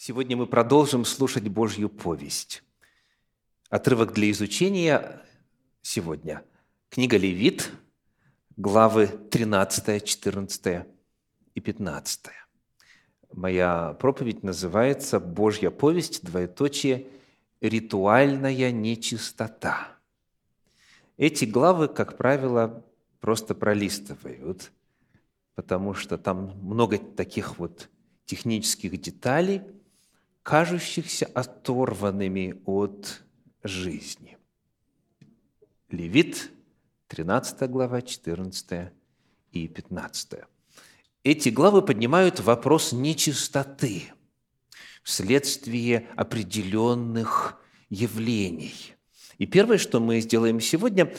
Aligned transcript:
Сегодня 0.00 0.36
мы 0.36 0.46
продолжим 0.46 1.04
слушать 1.04 1.48
Божью 1.48 1.88
повесть. 1.88 2.62
Отрывок 3.68 4.12
для 4.12 4.30
изучения 4.30 5.20
сегодня. 5.82 6.44
Книга 6.88 7.16
Левит, 7.16 7.72
главы 8.56 9.08
13, 9.08 10.04
14 10.04 10.86
и 11.52 11.60
15. 11.60 12.20
Моя 13.32 13.94
проповедь 13.94 14.44
называется 14.44 15.18
«Божья 15.18 15.70
повесть, 15.70 16.22
двоеточие, 16.22 17.08
ритуальная 17.60 18.70
нечистота». 18.70 19.88
Эти 21.16 21.44
главы, 21.44 21.88
как 21.88 22.16
правило, 22.16 22.84
просто 23.18 23.56
пролистывают, 23.56 24.70
потому 25.56 25.92
что 25.92 26.18
там 26.18 26.56
много 26.62 26.98
таких 26.98 27.58
вот 27.58 27.88
технических 28.26 29.00
деталей– 29.00 29.62
кажущихся 30.42 31.26
оторванными 31.26 32.60
от 32.64 33.22
жизни. 33.62 34.38
Левит, 35.90 36.50
13 37.08 37.70
глава, 37.70 38.02
14 38.02 38.92
и 39.52 39.68
15. 39.68 40.40
Эти 41.24 41.48
главы 41.48 41.82
поднимают 41.82 42.40
вопрос 42.40 42.92
нечистоты 42.92 44.12
вследствие 45.02 46.08
определенных 46.16 47.60
явлений. 47.88 48.94
И 49.38 49.46
первое, 49.46 49.78
что 49.78 50.00
мы 50.00 50.20
сделаем 50.20 50.60
сегодня, 50.60 51.14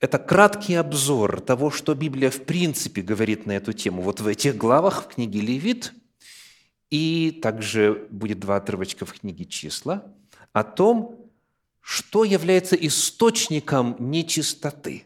это 0.00 0.18
краткий 0.18 0.74
обзор 0.74 1.40
того, 1.40 1.70
что 1.70 1.94
Библия 1.94 2.30
в 2.30 2.44
принципе 2.44 3.02
говорит 3.02 3.46
на 3.46 3.52
эту 3.52 3.72
тему. 3.72 4.02
Вот 4.02 4.20
в 4.20 4.26
этих 4.26 4.56
главах 4.56 5.04
в 5.04 5.14
книге 5.14 5.40
Левит– 5.40 5.92
и 6.90 7.38
также 7.42 8.06
будет 8.10 8.40
два 8.40 8.56
отрывочка 8.56 9.04
в 9.04 9.12
книге 9.12 9.44
«Числа» 9.44 10.04
о 10.52 10.64
том, 10.64 11.30
что 11.80 12.24
является 12.24 12.76
источником 12.76 13.96
нечистоты. 13.98 15.04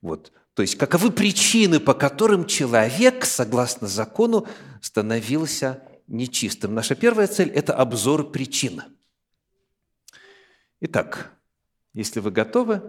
Вот. 0.00 0.32
То 0.54 0.62
есть, 0.62 0.76
каковы 0.76 1.10
причины, 1.10 1.80
по 1.80 1.94
которым 1.94 2.46
человек, 2.46 3.24
согласно 3.24 3.86
закону, 3.86 4.46
становился 4.80 5.82
нечистым. 6.06 6.74
Наша 6.74 6.94
первая 6.94 7.26
цель– 7.26 7.50
это 7.54 7.74
обзор 7.74 8.30
причин. 8.30 8.82
Итак, 10.80 11.32
если 11.92 12.20
вы 12.20 12.30
готовы, 12.30 12.82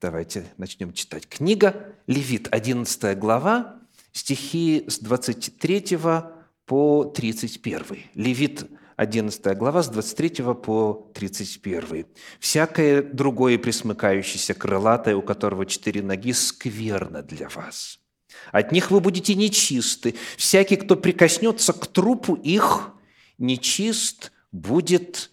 давайте 0.00 0.46
начнем 0.56 0.92
читать. 0.92 1.28
Книга 1.28 1.94
Левит, 2.06 2.48
11 2.50 3.18
глава, 3.18 3.80
стихи 4.12 4.84
с 4.88 4.98
23 4.98 5.96
по 5.96 6.37
31. 6.68 7.84
Левит 8.14 8.70
11 8.96 9.56
глава 9.56 9.82
с 9.82 9.88
23 9.88 10.44
по 10.54 11.10
31. 11.14 12.06
«Всякое 12.40 13.02
другое 13.02 13.56
присмыкающееся 13.58 14.54
крылатое, 14.54 15.16
у 15.16 15.22
которого 15.22 15.66
четыре 15.66 16.02
ноги, 16.02 16.32
скверно 16.32 17.22
для 17.22 17.48
вас. 17.48 18.00
От 18.52 18.72
них 18.72 18.90
вы 18.90 19.00
будете 19.00 19.34
нечисты. 19.34 20.14
Всякий, 20.36 20.76
кто 20.76 20.96
прикоснется 20.96 21.72
к 21.72 21.86
трупу 21.86 22.34
их, 22.34 22.90
нечист 23.38 24.32
будет 24.52 25.30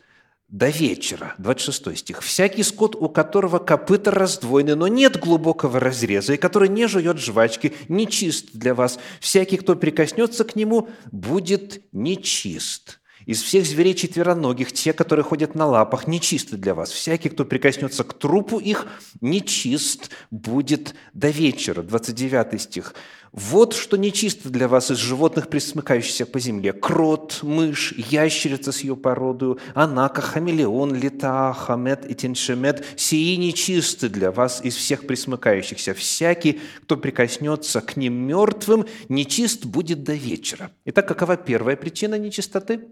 до 0.47 0.69
вечера. 0.69 1.35
26 1.37 1.97
стих. 1.97 2.21
«Всякий 2.21 2.63
скот, 2.63 2.95
у 2.95 3.09
которого 3.09 3.59
копыта 3.59 4.11
раздвоены, 4.11 4.75
но 4.75 4.87
нет 4.87 5.19
глубокого 5.19 5.79
разреза, 5.79 6.33
и 6.33 6.37
который 6.37 6.69
не 6.69 6.87
жует 6.87 7.17
жвачки, 7.17 7.73
нечист 7.87 8.51
для 8.53 8.73
вас. 8.75 8.99
Всякий, 9.19 9.57
кто 9.57 9.75
прикоснется 9.75 10.43
к 10.43 10.55
нему, 10.55 10.89
будет 11.11 11.81
нечист». 11.91 12.99
Из 13.25 13.41
всех 13.41 13.65
зверей 13.65 13.95
четвероногих, 13.95 14.71
те, 14.71 14.93
которые 14.93 15.23
ходят 15.23 15.55
на 15.55 15.65
лапах, 15.65 16.05
нечисты 16.05 16.57
для 16.57 16.75
вас. 16.75 16.91
Всякий, 16.91 17.29
кто 17.29 17.43
прикоснется 17.43 18.03
к 18.03 18.13
трупу 18.13 18.59
их, 18.59 18.85
нечист 19.19 20.11
будет 20.29 20.93
до 21.13 21.29
вечера. 21.29 21.81
29 21.81 22.61
стих. 22.61 22.93
Вот 23.35 23.73
что 23.73 23.97
нечисто 23.97 24.49
для 24.49 24.69
вас 24.69 24.91
из 24.91 24.97
животных, 24.97 25.49
присмыкающихся 25.49 26.25
по 26.25 26.39
земле. 26.39 26.71
Крот, 26.71 27.39
мышь, 27.43 27.91
ящерица 27.97 28.71
с 28.71 28.79
ее 28.79 28.95
породою, 28.95 29.59
анака, 29.73 30.21
хамелеон, 30.21 30.95
лета, 30.95 31.51
хамет 31.51 32.09
и 32.09 32.13
теншемет. 32.13 32.85
Сии 32.95 33.35
нечисты 33.35 34.07
для 34.07 34.31
вас 34.31 34.63
из 34.63 34.77
всех 34.77 35.05
присмыкающихся. 35.05 35.93
Всякий, 35.93 36.61
кто 36.83 36.95
прикоснется 36.95 37.81
к 37.81 37.97
ним 37.97 38.13
мертвым, 38.13 38.85
нечист 39.09 39.65
будет 39.65 40.05
до 40.05 40.13
вечера. 40.13 40.71
Итак, 40.85 41.05
какова 41.05 41.35
первая 41.35 41.75
причина 41.75 42.17
нечистоты? 42.17 42.87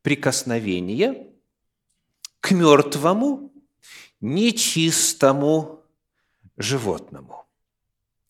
Прикосновение 0.00 1.26
к 2.40 2.52
мертвому, 2.52 3.52
нечистому 4.22 5.82
животному 6.56 7.45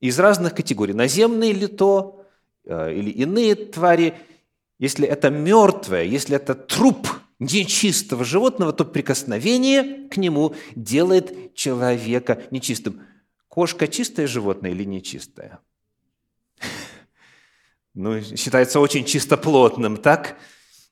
из 0.01 0.19
разных 0.19 0.55
категорий. 0.55 0.93
Наземные 0.93 1.53
ли 1.53 1.67
то, 1.67 2.25
э, 2.65 2.95
или 2.95 3.11
иные 3.11 3.55
твари. 3.55 4.15
Если 4.79 5.07
это 5.07 5.31
мертвое, 5.31 6.03
если 6.03 6.37
это 6.37 6.55
труп 6.55 7.09
нечистого 7.39 8.25
животного, 8.25 8.73
то 8.73 8.85
прикосновение 8.85 10.09
к 10.09 10.17
нему 10.17 10.55
делает 10.75 11.55
человека 11.55 12.43
нечистым. 12.51 13.03
Кошка 13.49 13.89
чистое 13.89 14.27
животное 14.27 14.71
или 14.71 14.85
нечистое? 14.85 15.61
Ну, 17.99 18.21
считается 18.21 18.79
очень 18.79 19.07
чистоплотным, 19.07 19.97
так? 19.97 20.37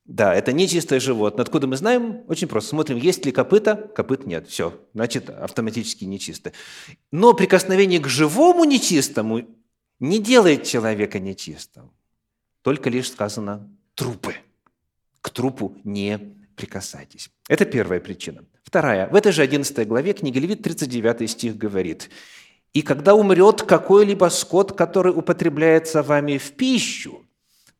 Да, 0.05 0.35
это 0.35 0.53
нечистое 0.53 1.01
животное. 1.01 1.45
Откуда 1.45 1.67
мы 1.67 1.77
знаем? 1.77 2.25
Очень 2.29 2.47
просто. 2.47 2.71
Смотрим, 2.71 2.99
есть 2.99 3.25
ли 3.25 3.33
копыта. 3.33 3.75
Копыт 3.75 4.27
нет. 4.27 4.49
Все. 4.49 4.79
Значит, 4.93 5.31
автоматически 5.31 6.05
нечисто. 6.05 6.53
Но 7.11 7.33
прикосновение 7.33 8.01
к 8.01 8.09
живому 8.09 8.65
нечистому 8.65 9.47
не 10.01 10.19
делает 10.19 10.65
человека 10.65 11.19
нечистым. 11.19 11.91
Только 12.63 12.91
лишь 12.91 13.11
сказано 13.11 13.71
«трупы». 13.95 14.35
К 15.23 15.31
трупу 15.31 15.77
не 15.85 16.19
прикасайтесь. 16.55 17.31
Это 17.49 17.65
первая 17.65 17.99
причина. 17.99 18.45
Вторая. 18.63 19.09
В 19.09 19.15
этой 19.15 19.33
же 19.33 19.41
11 19.41 19.89
главе 19.89 20.13
книги 20.13 20.39
Левит 20.39 20.63
39 20.63 21.31
стих 21.31 21.57
говорит 21.57 22.11
«И 22.75 22.83
когда 22.83 23.15
умрет 23.15 23.63
какой-либо 23.63 24.29
скот, 24.29 24.77
который 24.77 25.13
употребляется 25.17 26.03
вами 26.03 26.37
в 26.37 26.53
пищу, 26.53 27.24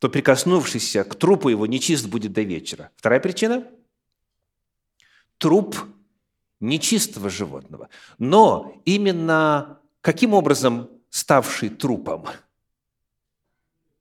то 0.05 0.09
прикоснувшийся 0.09 1.03
к 1.03 1.15
трупу 1.15 1.49
его 1.49 1.65
нечист 1.65 2.05
будет 2.05 2.31
до 2.31 2.43
вечера. 2.43 2.91
Вторая 2.95 3.19
причина– 3.19 3.63
труп 5.39 5.77
нечистого 6.59 7.31
животного. 7.31 7.89
Но 8.19 8.79
именно 8.85 9.79
каким 10.01 10.35
образом 10.35 10.91
ставший 11.09 11.69
трупом? 11.69 12.27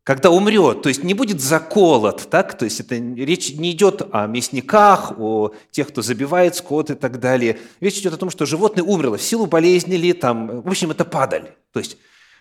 Когда 0.02 0.28
умрет, 0.28 0.82
то 0.82 0.90
есть 0.90 1.02
не 1.02 1.14
будет 1.14 1.40
заколот, 1.40 2.28
так? 2.28 2.58
То 2.58 2.66
есть 2.66 2.80
это 2.80 2.96
речь 2.96 3.54
не 3.54 3.70
идет 3.72 4.02
о 4.12 4.26
мясниках, 4.26 5.18
о 5.18 5.54
тех, 5.70 5.88
кто 5.88 6.02
забивает 6.02 6.54
скот 6.54 6.90
и 6.90 6.94
так 6.96 7.18
далее. 7.18 7.58
Речь 7.80 7.96
идет 8.00 8.12
о 8.12 8.18
том, 8.18 8.28
что 8.28 8.44
животное 8.44 8.84
умерло 8.84 9.16
в 9.16 9.22
силу 9.22 9.46
болезни 9.46 9.94
ли, 9.94 10.12
там, 10.12 10.60
в 10.60 10.68
общем, 10.68 10.90
это 10.90 11.06
падаль. 11.06 11.54
То 11.72 11.78
есть 11.78 11.96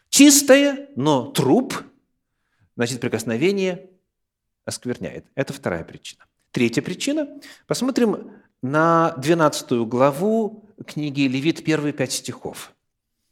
чистое, 0.10 0.90
но 0.98 1.28
труп– 1.28 1.76
значит, 2.76 3.00
прикосновение 3.00 3.90
оскверняет. 4.66 5.26
Это 5.36 5.54
вторая 5.54 5.84
причина. 5.84 6.26
Третья 6.52 6.82
причина. 6.82 7.28
Посмотрим 7.68 8.32
на 8.62 9.14
12 9.18 9.72
главу 9.88 10.70
книги 10.86 11.22
Левит, 11.22 11.64
первые 11.64 11.94
пять 11.94 12.12
стихов. 12.12 12.74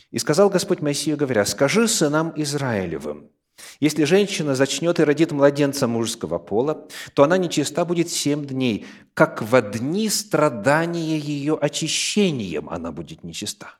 «И 0.09 0.19
сказал 0.19 0.49
Господь 0.49 0.81
Моисею, 0.81 1.17
говоря, 1.17 1.45
«Скажи 1.45 1.87
сынам 1.87 2.33
Израилевым, 2.35 3.29
если 3.79 4.03
женщина 4.03 4.55
зачнет 4.55 4.99
и 4.99 5.03
родит 5.03 5.31
младенца 5.31 5.87
мужского 5.87 6.37
пола, 6.37 6.87
то 7.13 7.23
она 7.23 7.37
нечиста 7.37 7.85
будет 7.85 8.09
семь 8.09 8.45
дней, 8.45 8.85
как 9.13 9.41
в 9.41 9.61
дни 9.71 10.09
страдания 10.09 11.17
ее 11.17 11.55
очищением 11.55 12.69
она 12.69 12.91
будет 12.91 13.23
нечиста. 13.23 13.75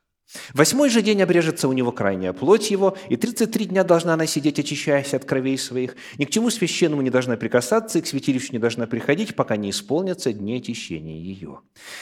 Восьмой 0.54 0.90
же 0.90 1.02
день 1.02 1.22
обрежется 1.22 1.68
у 1.68 1.74
него 1.74 1.92
крайняя 1.92 2.32
плоть 2.32 2.72
его, 2.72 2.98
и 3.10 3.18
тридцать 3.18 3.52
три 3.52 3.66
дня 3.66 3.84
должна 3.84 4.14
она 4.14 4.26
сидеть, 4.26 4.60
очищаясь 4.60 5.14
от 5.14 5.26
кровей 5.26 5.58
своих. 5.58 5.96
Ни 6.18 6.26
к 6.26 6.30
чему 6.30 6.50
священному 6.50 7.02
не 7.02 7.10
должна 7.10 7.36
прикасаться, 7.36 8.00
и 8.00 8.02
к 8.02 8.08
святилищу 8.08 8.54
не 8.54 8.60
должна 8.60 8.88
приходить, 8.88 9.36
пока 9.36 9.58
не 9.58 9.72
исполнятся 9.72 10.32
дни 10.32 10.58
очищения 10.58 11.18
ее. 11.18 11.60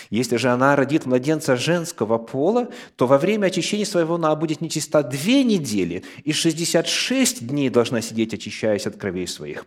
Если 0.09 0.37
же 0.37 0.49
она 0.49 0.75
родит 0.75 1.05
младенца 1.05 1.55
женского 1.55 2.17
пола, 2.17 2.69
то 2.95 3.07
во 3.07 3.17
время 3.17 3.47
очищения 3.47 3.85
своего 3.85 4.15
она 4.15 4.35
будет 4.35 4.61
нечиста 4.61 5.01
две 5.01 5.43
недели, 5.43 6.03
и 6.23 6.31
шестьдесят 6.31 6.87
шесть 6.87 7.47
дней 7.47 7.69
должна 7.69 8.01
сидеть, 8.01 8.33
очищаясь 8.33 8.85
от 8.85 8.97
кровей 8.97 9.27
своих. 9.27 9.65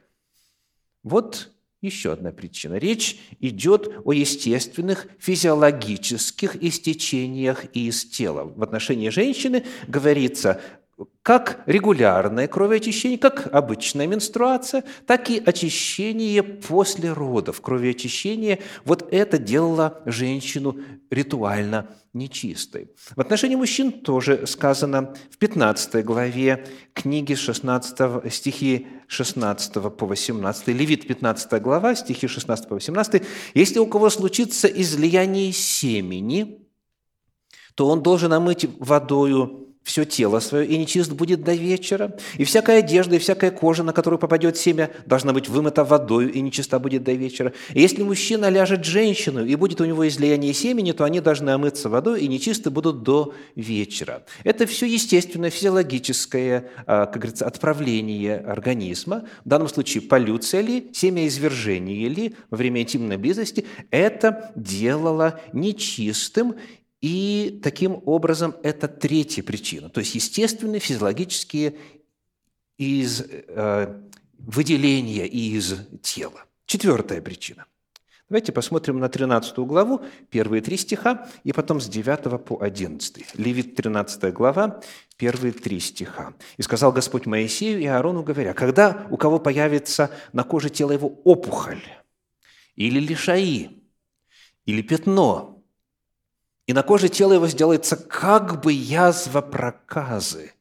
Вот 1.02 1.50
еще 1.82 2.12
одна 2.12 2.30
причина. 2.30 2.76
Речь 2.76 3.18
идет 3.40 3.92
о 4.04 4.12
естественных 4.12 5.08
физиологических 5.18 6.62
истечениях 6.62 7.64
из 7.74 8.04
тела. 8.04 8.44
В 8.44 8.62
отношении 8.62 9.08
женщины 9.08 9.64
говорится, 9.88 10.60
как 11.22 11.62
регулярное 11.66 12.48
кровоочищение, 12.48 13.18
как 13.18 13.48
обычная 13.52 14.06
менструация, 14.06 14.84
так 15.06 15.30
и 15.30 15.42
очищение 15.44 16.42
после 16.42 17.12
родов. 17.12 17.60
Кровоочищение, 17.60 18.60
вот 18.84 19.06
это 19.12 19.38
делало 19.38 20.02
женщину 20.04 20.78
ритуально 21.10 21.88
нечистой. 22.12 22.90
В 23.16 23.20
отношении 23.20 23.56
мужчин 23.56 23.92
тоже 23.92 24.46
сказано 24.46 25.14
в 25.30 25.38
15 25.38 26.04
главе 26.04 26.66
книги 26.92 27.34
16 27.34 28.32
стихи 28.32 28.86
16 29.06 29.72
по 29.96 30.06
18, 30.06 30.68
Левит 30.68 31.06
15 31.06 31.62
глава, 31.62 31.94
стихи 31.94 32.26
16 32.26 32.68
по 32.68 32.74
18, 32.74 33.22
«Если 33.54 33.78
у 33.78 33.86
кого 33.86 34.10
случится 34.10 34.68
излияние 34.68 35.52
семени, 35.52 36.66
то 37.74 37.88
он 37.88 38.02
должен 38.02 38.32
омыть 38.32 38.66
водою 38.78 39.71
все 39.82 40.04
тело 40.04 40.38
свое, 40.40 40.66
и 40.66 40.78
нечист 40.78 41.12
будет 41.12 41.42
до 41.42 41.54
вечера. 41.54 42.16
И 42.38 42.44
всякая 42.44 42.78
одежда, 42.78 43.16
и 43.16 43.18
всякая 43.18 43.50
кожа, 43.50 43.82
на 43.82 43.92
которую 43.92 44.18
попадет 44.18 44.56
семя, 44.56 44.90
должна 45.06 45.32
быть 45.32 45.48
вымыта 45.48 45.84
водою, 45.84 46.32
и 46.32 46.40
нечиста 46.40 46.78
будет 46.78 47.02
до 47.02 47.12
вечера. 47.12 47.52
И 47.74 47.80
если 47.80 48.02
мужчина 48.02 48.48
ляжет 48.48 48.84
женщину, 48.84 49.44
и 49.44 49.54
будет 49.56 49.80
у 49.80 49.84
него 49.84 50.06
излияние 50.06 50.54
семени, 50.54 50.92
то 50.92 51.04
они 51.04 51.20
должны 51.20 51.50
омыться 51.50 51.88
водой, 51.88 52.22
и 52.22 52.28
нечисты 52.28 52.70
будут 52.70 53.02
до 53.02 53.34
вечера. 53.56 54.24
Это 54.44 54.66
все 54.66 54.86
естественное, 54.86 55.50
физиологическое, 55.50 56.70
а, 56.86 57.06
как 57.06 57.16
говорится, 57.16 57.46
отправление 57.46 58.36
организма. 58.38 59.24
В 59.44 59.48
данном 59.48 59.68
случае 59.68 60.02
полюция 60.02 60.60
ли, 60.60 60.90
семяизвержение 60.92 62.08
ли 62.08 62.34
во 62.50 62.56
время 62.56 62.82
интимной 62.82 63.16
близости, 63.16 63.66
это 63.90 64.52
делало 64.54 65.40
нечистым, 65.52 66.54
и 67.02 67.60
таким 67.62 68.00
образом 68.06 68.54
это 68.62 68.88
третья 68.88 69.42
причина. 69.42 69.90
То 69.90 70.00
есть 70.00 70.14
естественные 70.14 70.80
физиологические 70.80 71.74
из, 72.78 73.22
э, 73.28 74.00
выделения 74.38 75.26
из 75.26 75.74
тела. 76.00 76.44
Четвертая 76.64 77.20
причина. 77.20 77.66
Давайте 78.28 78.52
посмотрим 78.52 78.98
на 78.98 79.10
13 79.10 79.66
главу, 79.66 80.00
первые 80.30 80.62
три 80.62 80.78
стиха, 80.78 81.28
и 81.44 81.52
потом 81.52 81.80
с 81.80 81.88
9 81.88 82.38
по 82.38 82.62
11. 82.62 83.34
Левит 83.34 83.74
13 83.74 84.32
глава, 84.32 84.80
первые 85.18 85.52
три 85.52 85.80
стиха. 85.80 86.32
«И 86.56 86.62
сказал 86.62 86.92
Господь 86.92 87.26
Моисею 87.26 87.80
и 87.80 87.84
Аарону, 87.84 88.22
говоря, 88.22 88.54
когда 88.54 89.06
у 89.10 89.16
кого 89.16 89.38
появится 89.38 90.10
на 90.32 90.44
коже 90.44 90.70
тела 90.70 90.92
его 90.92 91.08
опухоль, 91.24 91.82
или 92.74 93.00
лишаи, 93.00 93.82
или 94.64 94.80
пятно, 94.80 95.51
и 96.66 96.72
на 96.72 96.82
коже 96.82 97.08
тела 97.08 97.34
его 97.34 97.48
сделается 97.48 97.96
как 97.96 98.62
бы 98.62 98.72
язва 98.72 99.40
проказы, 99.40 100.52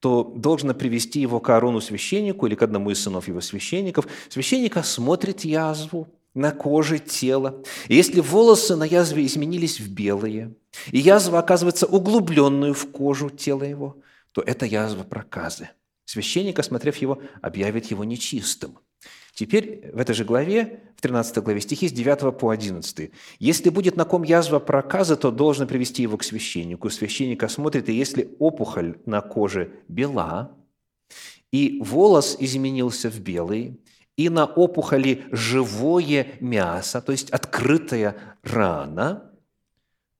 то 0.00 0.24
должно 0.24 0.74
привести 0.74 1.20
его 1.20 1.38
к 1.38 1.48
Аарону 1.48 1.80
священнику 1.80 2.46
или 2.46 2.56
к 2.56 2.62
одному 2.62 2.90
из 2.90 3.00
сынов 3.02 3.28
его 3.28 3.40
священников. 3.40 4.06
Священник 4.28 4.76
осмотрит 4.76 5.44
язву 5.44 6.08
на 6.34 6.50
коже 6.50 6.98
тела. 6.98 7.62
И 7.86 7.94
если 7.94 8.20
волосы 8.20 8.74
на 8.74 8.84
язве 8.84 9.24
изменились 9.24 9.78
в 9.78 9.92
белые, 9.92 10.54
и 10.90 10.98
язва 10.98 11.38
оказывается 11.38 11.86
углубленную 11.86 12.74
в 12.74 12.90
кожу 12.90 13.30
тела 13.30 13.62
его, 13.62 13.98
то 14.32 14.42
это 14.42 14.66
язва 14.66 15.04
проказы. 15.04 15.70
Священник, 16.04 16.58
осмотрев 16.58 16.96
его, 16.96 17.22
объявит 17.40 17.90
его 17.90 18.02
нечистым– 18.02 18.78
Теперь 19.42 19.90
в 19.92 19.98
этой 19.98 20.14
же 20.14 20.24
главе, 20.24 20.84
в 20.96 21.00
13 21.00 21.38
главе 21.38 21.60
стихи 21.60 21.88
с 21.88 21.92
9 21.92 22.38
по 22.38 22.50
11. 22.50 23.10
«Если 23.40 23.70
будет 23.70 23.96
на 23.96 24.04
ком 24.04 24.22
язва 24.22 24.60
проказа, 24.60 25.16
то 25.16 25.32
должен 25.32 25.66
привести 25.66 26.02
его 26.02 26.16
к 26.16 26.22
священнику. 26.22 26.88
Священник 26.90 27.42
осмотрит, 27.42 27.88
и 27.88 27.92
если 27.92 28.36
опухоль 28.38 29.00
на 29.04 29.20
коже 29.20 29.72
бела, 29.88 30.52
и 31.50 31.80
волос 31.82 32.36
изменился 32.38 33.10
в 33.10 33.18
белый, 33.18 33.80
и 34.16 34.28
на 34.28 34.46
опухоли 34.46 35.24
живое 35.32 36.28
мясо, 36.38 37.00
то 37.00 37.10
есть 37.10 37.30
открытая 37.30 38.14
рана, 38.44 39.32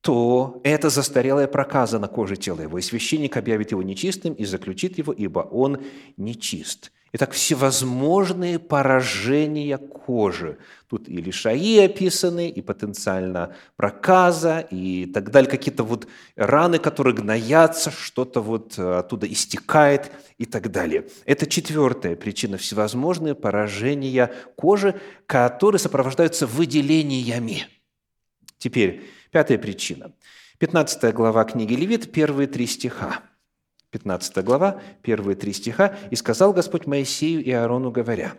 то 0.01 0.59
это 0.65 0.89
застарелая 0.89 1.47
проказа 1.47 1.97
на 1.97 2.09
коже 2.09 2.35
тела 2.35 2.59
его, 2.59 2.77
и 2.77 2.81
священник 2.81 3.37
объявит 3.37 3.71
его 3.71 3.83
нечистым 3.83 4.33
и 4.33 4.43
заключит 4.43 4.97
его, 4.97 5.13
ибо 5.13 5.39
он 5.39 5.81
нечист. 6.17 6.91
Итак, 7.15 7.33
всевозможные 7.33 8.57
поражения 8.57 9.77
кожи. 9.77 10.57
Тут 10.89 11.07
и 11.07 11.17
лишаи 11.17 11.85
описаны, 11.85 12.49
и 12.49 12.59
потенциально 12.63 13.55
проказа, 13.75 14.61
и 14.71 15.05
так 15.05 15.29
далее. 15.29 15.47
Какие-то 15.47 15.83
вот 15.83 16.07
раны, 16.35 16.79
которые 16.79 17.13
гноятся, 17.13 17.91
что-то 17.91 18.41
вот 18.41 18.79
э, 18.79 18.97
оттуда 18.97 19.31
истекает 19.31 20.11
и 20.39 20.45
так 20.45 20.71
далее. 20.71 21.07
Это 21.25 21.45
четвертая 21.45 22.15
причина– 22.15 22.57
всевозможные 22.57 23.35
поражения 23.35 24.33
кожи, 24.57 24.99
которые 25.27 25.77
сопровождаются 25.77 26.47
выделениями. 26.47 27.67
Теперь, 28.57 29.03
пятая 29.29 29.59
причина. 29.59 30.13
15 30.57 31.13
глава 31.13 31.43
книги 31.43 31.75
Левит, 31.75 32.11
первые 32.11 32.47
три 32.47 32.65
стиха. 32.65 33.21
15 33.93 34.43
глава, 34.43 34.81
первые 35.03 35.35
три 35.35 35.53
стиха. 35.53 35.95
«И 36.09 36.15
сказал 36.15 36.51
Господь 36.51 36.87
Моисею 36.87 37.43
и 37.43 37.51
Аарону, 37.51 37.91
говоря, 37.91 38.33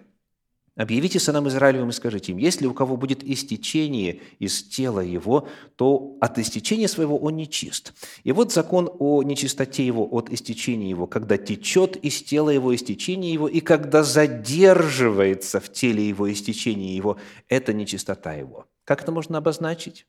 «Объявите 0.74 1.20
сынам 1.20 1.46
Израилевым 1.46 1.90
и 1.90 1.92
скажите 1.92 2.32
им, 2.32 2.38
если 2.38 2.66
у 2.66 2.74
кого 2.74 2.96
будет 2.96 3.22
истечение 3.22 4.20
из 4.40 4.64
тела 4.64 4.98
его, 4.98 5.46
то 5.76 6.16
от 6.20 6.40
истечения 6.40 6.88
своего 6.88 7.16
он 7.16 7.36
нечист. 7.36 7.94
И 8.24 8.32
вот 8.32 8.52
закон 8.52 8.90
о 8.98 9.22
нечистоте 9.22 9.86
его 9.86 10.04
от 10.10 10.28
истечения 10.30 10.90
его, 10.90 11.06
когда 11.06 11.36
течет 11.36 11.94
из 11.98 12.20
тела 12.24 12.50
его 12.50 12.74
истечение 12.74 13.32
его, 13.32 13.46
и 13.46 13.60
когда 13.60 14.02
задерживается 14.02 15.60
в 15.60 15.72
теле 15.72 16.08
его 16.08 16.32
истечение 16.32 16.96
его, 16.96 17.16
это 17.48 17.72
нечистота 17.72 18.34
его». 18.34 18.66
Как 18.82 19.02
это 19.02 19.12
можно 19.12 19.38
обозначить? 19.38 20.08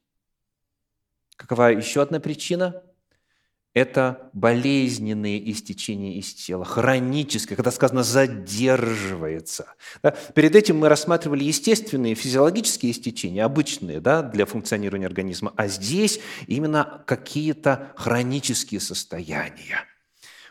Какова 1.37 1.71
еще 1.71 2.01
одна 2.01 2.19
причина– 2.19 2.81
это 3.75 4.31
болезненные 4.33 5.51
истечения 5.51 6.17
из 6.17 6.33
тела, 6.33 6.65
хроническое, 6.65 7.55
когда 7.55 7.71
сказано 7.71 8.03
«задерживается». 8.03 9.67
Да? 10.01 10.11
Перед 10.33 10.55
этим 10.55 10.77
мы 10.77 10.89
рассматривали 10.89 11.43
естественные 11.43 12.15
физиологические 12.15 12.93
истечения, 12.93 13.43
обычные 13.43 13.99
да, 13.99 14.23
для 14.23 14.45
функционирования 14.45 15.05
организма, 15.05 15.53
а 15.57 15.67
здесь 15.67 16.21
именно 16.47 17.03
какие-то 17.05 17.91
хронические 17.97 18.79
состояния– 18.79 19.85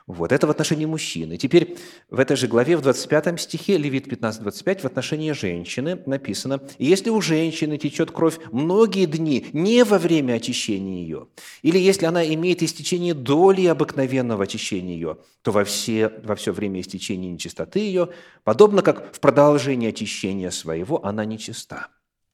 вот, 0.06 0.32
это 0.32 0.46
в 0.46 0.50
отношении 0.50 0.84
мужчины. 0.84 1.38
Теперь 1.38 1.78
в 2.10 2.20
этой 2.20 2.36
же 2.36 2.46
главе, 2.46 2.76
в 2.76 2.82
25 2.82 3.40
стихе, 3.40 3.78
Левит 3.78 4.06
15.25, 4.06 4.80
в 4.80 4.84
отношении 4.84 5.32
женщины 5.32 5.98
написано, 6.04 6.60
«Если 6.78 7.08
у 7.08 7.22
женщины 7.22 7.78
течет 7.78 8.10
кровь 8.10 8.38
многие 8.52 9.06
дни, 9.06 9.46
не 9.54 9.82
во 9.82 9.98
время 9.98 10.34
очищения 10.34 11.00
ее, 11.00 11.28
или 11.62 11.78
если 11.78 12.04
она 12.04 12.22
имеет 12.22 12.62
истечение 12.62 13.14
доли 13.14 13.64
обыкновенного 13.64 14.44
очищения 14.44 14.94
ее, 14.94 15.16
то 15.40 15.52
во 15.52 15.64
все, 15.64 16.12
во 16.22 16.34
все 16.34 16.52
время 16.52 16.82
истечения 16.82 17.30
нечистоты 17.30 17.78
ее, 17.78 18.10
подобно 18.44 18.82
как 18.82 19.14
в 19.14 19.20
продолжении 19.20 19.88
очищения 19.88 20.50
своего, 20.50 21.02
она 21.02 21.24
нечиста». 21.24 21.88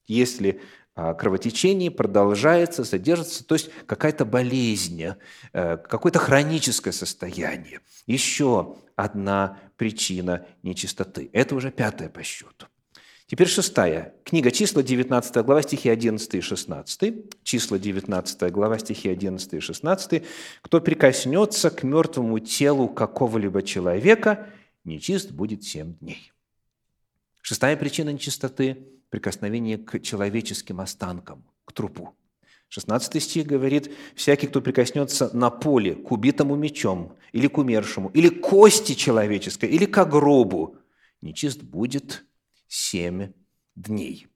Если 0.09 0.61
кровотечение 1.19 1.91
продолжается, 1.91 2.85
задержится, 2.85 3.45
то 3.45 3.55
есть 3.55 3.71
какая-то 3.87 4.25
болезнь, 4.25 5.05
э, 5.53 5.77
какое-то 5.77 6.19
хроническое 6.19 6.93
состояние. 6.93 7.81
Еще 8.07 8.77
одна 8.97 9.59
причина 9.77 10.47
нечистоты. 10.63 11.31
Это 11.33 11.55
уже 11.55 11.71
пятая 11.71 12.09
по 12.09 12.23
счету. 12.23 12.67
Теперь 13.31 13.47
шестая. 13.47 14.15
Книга 14.25 14.51
числа, 14.51 14.83
19 14.83 15.45
глава, 15.45 15.63
стихи 15.63 15.89
11 15.89 16.35
и 16.35 16.41
16. 16.41 17.15
Числа, 17.45 17.79
19 17.79 18.53
глава, 18.53 18.79
стихи 18.79 19.09
11 19.09 19.55
и 19.55 19.61
16. 19.61 20.25
«Кто 20.63 20.81
прикоснется 20.81 21.71
к 21.71 21.85
мертвому 21.85 22.41
телу 22.41 22.89
какого-либо 22.89 23.63
человека, 23.63 24.49
нечист 24.85 25.31
будет 25.31 25.63
семь 25.63 25.95
дней». 26.01 26.33
Шестая 27.41 27.77
причина 27.77 28.11
нечистоты 28.11 28.85
прикосновение 29.11 29.77
к 29.79 30.01
человеческим 30.01 30.81
останкам, 30.81 31.45
к 31.65 31.73
трупу. 31.73 32.15
16 32.69 33.23
стих 33.23 33.47
говорит, 33.47 33.91
«Всякий, 34.15 34.47
кто 34.47 34.63
прикоснется 34.63 35.37
на 35.37 35.51
поле 35.51 35.95
к 35.95 36.13
убитому 36.13 36.55
мечом, 36.55 37.17
или 37.33 37.49
к 37.49 37.59
умершему, 37.59 38.11
или 38.11 38.29
к 38.29 38.41
кости 38.41 38.95
человеческой, 38.95 39.69
или 39.69 39.87
к 39.87 40.05
гробу, 40.05 40.77
нечист 41.21 41.63
будет 41.63 42.25
семь 42.69 43.33
дней». 43.75 44.29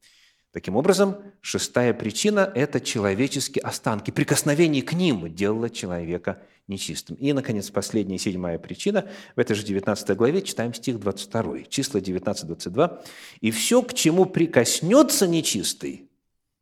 Таким 0.55 0.77
образом, 0.77 1.17
шестая 1.41 1.93
причина– 1.93 2.49
это 2.55 2.81
человеческие 2.81 3.63
останки. 3.63 4.13
Прикосновение 4.13 4.85
к 4.85 4.93
ним 4.93 5.35
делало 5.35 5.69
человека 5.69 6.41
нечистым. 6.69 7.17
И, 7.17 7.33
наконец, 7.33 7.71
последняя, 7.71 8.19
седьмая 8.19 8.61
причина. 8.61 9.11
В 9.35 9.41
этой 9.41 9.57
же 9.57 9.65
19 9.65 10.17
главе 10.17 10.43
читаем 10.43 10.73
стих 10.73 11.01
22, 11.01 11.65
числа 11.65 11.99
19-22. 11.99 13.05
«И 13.41 13.51
все, 13.51 13.83
к 13.83 13.95
чему 13.95 14.27
прикоснется 14.27 15.27
нечистый, 15.27 16.09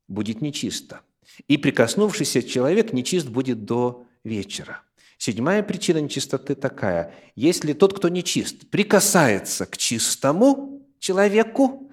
будет 0.08 0.40
нечисто, 0.40 1.02
и 1.46 1.58
прикоснувшийся 1.58 2.42
человек 2.42 2.94
нечист 2.94 3.28
будет 3.28 3.66
до 3.66 4.06
вечера». 4.24 4.80
Седьмая 5.18 5.62
причина 5.62 5.98
нечистоты 5.98 6.54
такая. 6.54 7.14
Если 7.36 7.74
тот, 7.74 7.92
кто 7.92 8.08
нечист, 8.08 8.70
прикасается 8.70 9.66
к 9.66 9.76
чистому 9.76 10.80
человеку, 10.98 11.90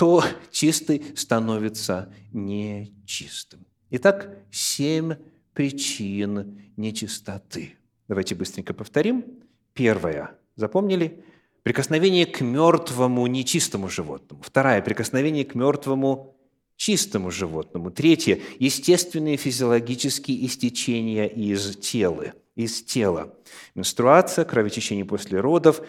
то 0.00 0.24
чистый 0.50 1.14
становится 1.14 2.10
нечистым. 2.32 3.66
Итак, 3.90 4.34
семь 4.50 5.16
причин 5.52 6.58
нечистоты. 6.78 7.74
Давайте 8.08 8.34
быстренько 8.34 8.72
повторим. 8.72 9.26
Первая. 9.74 10.38
Запомнили? 10.56 11.22
Прикосновение 11.64 12.24
к 12.24 12.40
мертвому 12.40 13.26
нечистому 13.26 13.90
животному. 13.90 14.42
Вторая. 14.42 14.80
Прикосновение 14.80 15.44
к 15.44 15.54
мертвому 15.54 16.34
чистому 16.76 17.30
животному. 17.30 17.90
Третье– 17.90 18.40
естественные 18.58 19.36
физиологические 19.36 20.46
истечения 20.46 21.26
из 21.26 21.76
тела. 21.76 22.32
Из 22.56 22.82
тела. 22.82 23.34
Менструация, 23.74 24.44
кровотечение 24.44 25.04
после 25.04 25.40
родов, 25.40 25.80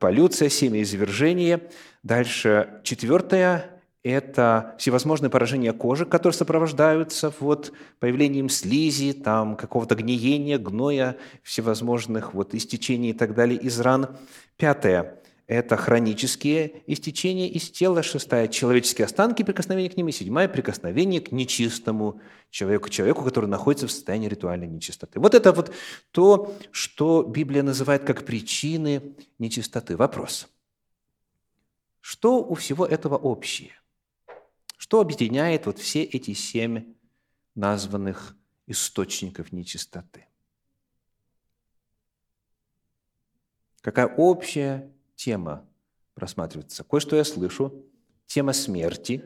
полюция, 0.00 0.48
семяизвержение. 0.48 1.70
Дальше 2.02 2.80
четвертое– 2.82 3.70
это 4.02 4.74
всевозможные 4.78 5.30
поражения 5.30 5.72
кожи, 5.72 6.04
которые 6.06 6.36
сопровождаются 6.36 7.32
вот 7.40 7.72
появлением 8.00 8.48
слизи, 8.48 9.12
там, 9.12 9.56
какого-то 9.56 9.94
гниения, 9.94 10.58
гноя, 10.58 11.16
всевозможных 11.42 12.34
вот 12.34 12.54
истечений 12.54 13.10
и 13.10 13.14
так 13.14 13.34
далее 13.34 13.58
из 13.58 13.78
ран. 13.80 14.16
Пятое 14.56 15.18
это 15.48 15.78
хронические 15.78 16.82
истечения 16.86 17.48
из 17.48 17.70
тела. 17.70 18.02
Шестая– 18.02 18.48
человеческие 18.48 19.06
останки, 19.06 19.42
прикосновение 19.42 19.90
к 19.90 19.96
ним. 19.96 20.08
И 20.08 20.12
седьмая– 20.12 20.46
прикосновение 20.48 21.22
к 21.22 21.32
нечистому 21.32 22.20
человеку, 22.50 22.90
человеку, 22.90 23.24
который 23.24 23.46
находится 23.46 23.86
в 23.86 23.90
состоянии 23.90 24.28
ритуальной 24.28 24.66
нечистоты. 24.68 25.18
Вот 25.18 25.34
это 25.34 25.52
вот 25.52 25.72
то, 26.10 26.54
что 26.70 27.22
Библия 27.22 27.62
называет 27.62 28.04
как 28.04 28.26
причины 28.26 29.16
нечистоты. 29.38 29.96
Вопрос. 29.96 30.48
Что 32.02 32.44
у 32.44 32.54
всего 32.54 32.84
этого 32.84 33.16
общее? 33.16 33.72
Что 34.76 35.00
объединяет 35.00 35.64
вот 35.64 35.78
все 35.78 36.02
эти 36.02 36.34
семь 36.34 36.94
названных 37.54 38.36
источников 38.66 39.50
нечистоты? 39.50 40.26
Какая 43.80 44.08
общая 44.08 44.92
тема 45.18 45.68
просматривается. 46.14 46.84
Кое-что 46.84 47.16
я 47.16 47.24
слышу. 47.24 47.84
Тема 48.26 48.52
смерти. 48.52 49.24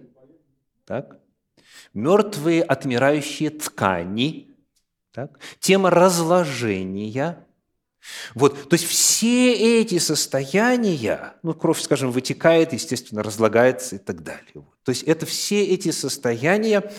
Так? 0.84 1.18
Мертвые 1.94 2.62
отмирающие 2.62 3.50
ткани. 3.50 4.56
Так? 5.12 5.38
Тема 5.60 5.90
разложения. 5.90 7.46
Вот, 8.34 8.68
то 8.68 8.74
есть 8.74 8.86
все 8.86 9.52
эти 9.80 9.98
состояния, 9.98 11.34
ну, 11.44 11.54
кровь, 11.54 11.80
скажем, 11.80 12.10
вытекает, 12.10 12.72
естественно, 12.72 13.22
разлагается 13.22 13.94
и 13.94 13.98
так 13.98 14.24
далее. 14.24 14.66
То 14.82 14.90
есть 14.90 15.04
это 15.04 15.24
все 15.24 15.64
эти 15.64 15.92
состояния, 15.92 16.92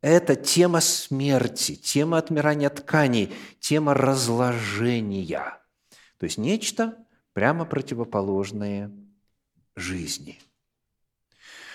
это 0.00 0.34
тема 0.34 0.80
смерти, 0.80 1.74
тема 1.74 2.16
отмирания 2.16 2.70
тканей, 2.70 3.34
тема 3.60 3.92
разложения. 3.92 5.58
То 6.18 6.24
есть 6.24 6.38
нечто, 6.38 6.96
прямо 7.36 7.66
противоположное 7.66 8.90
жизни. 9.74 10.38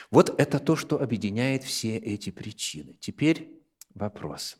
Вот 0.09 0.33
это 0.39 0.57
то, 0.57 0.75
что 0.75 0.99
объединяет 0.99 1.63
все 1.63 1.97
эти 1.97 2.31
причины. 2.31 2.95
Теперь 2.99 3.47
вопрос. 3.93 4.57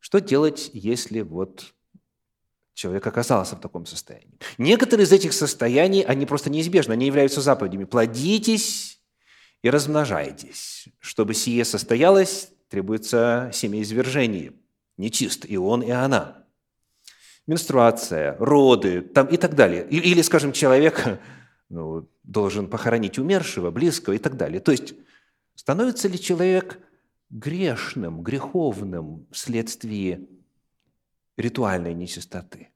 Что 0.00 0.18
делать, 0.18 0.72
если 0.72 1.20
вот 1.20 1.72
человек 2.74 3.06
оказался 3.06 3.54
в 3.54 3.60
таком 3.60 3.86
состоянии? 3.86 4.36
Некоторые 4.58 5.04
из 5.04 5.12
этих 5.12 5.32
состояний, 5.34 6.02
они 6.02 6.26
просто 6.26 6.50
неизбежны, 6.50 6.94
они 6.94 7.06
являются 7.06 7.40
заповедями. 7.40 7.84
Плодитесь 7.84 9.00
и 9.62 9.70
размножайтесь. 9.70 10.88
Чтобы 10.98 11.34
сие 11.34 11.64
состоялось, 11.64 12.50
требуется 12.70 13.52
семяизвержение. 13.54 14.52
Нечист 14.96 15.46
и 15.46 15.56
он, 15.56 15.80
и 15.80 15.90
она 15.92 16.43
менструация, 17.46 18.36
роды 18.38 19.02
там, 19.02 19.26
и 19.26 19.36
так 19.36 19.54
далее. 19.54 19.86
Или, 19.88 20.22
скажем, 20.22 20.52
человек 20.52 21.20
ну, 21.68 22.08
должен 22.22 22.68
похоронить 22.68 23.18
умершего, 23.18 23.70
близкого 23.70 24.14
и 24.14 24.18
так 24.18 24.36
далее. 24.36 24.60
То 24.60 24.72
есть 24.72 24.94
становится 25.54 26.08
ли 26.08 26.18
человек 26.18 26.78
грешным, 27.30 28.22
греховным 28.22 29.26
вследствие 29.30 30.26
ритуальной 31.36 31.94
нечистоты? 31.94 32.70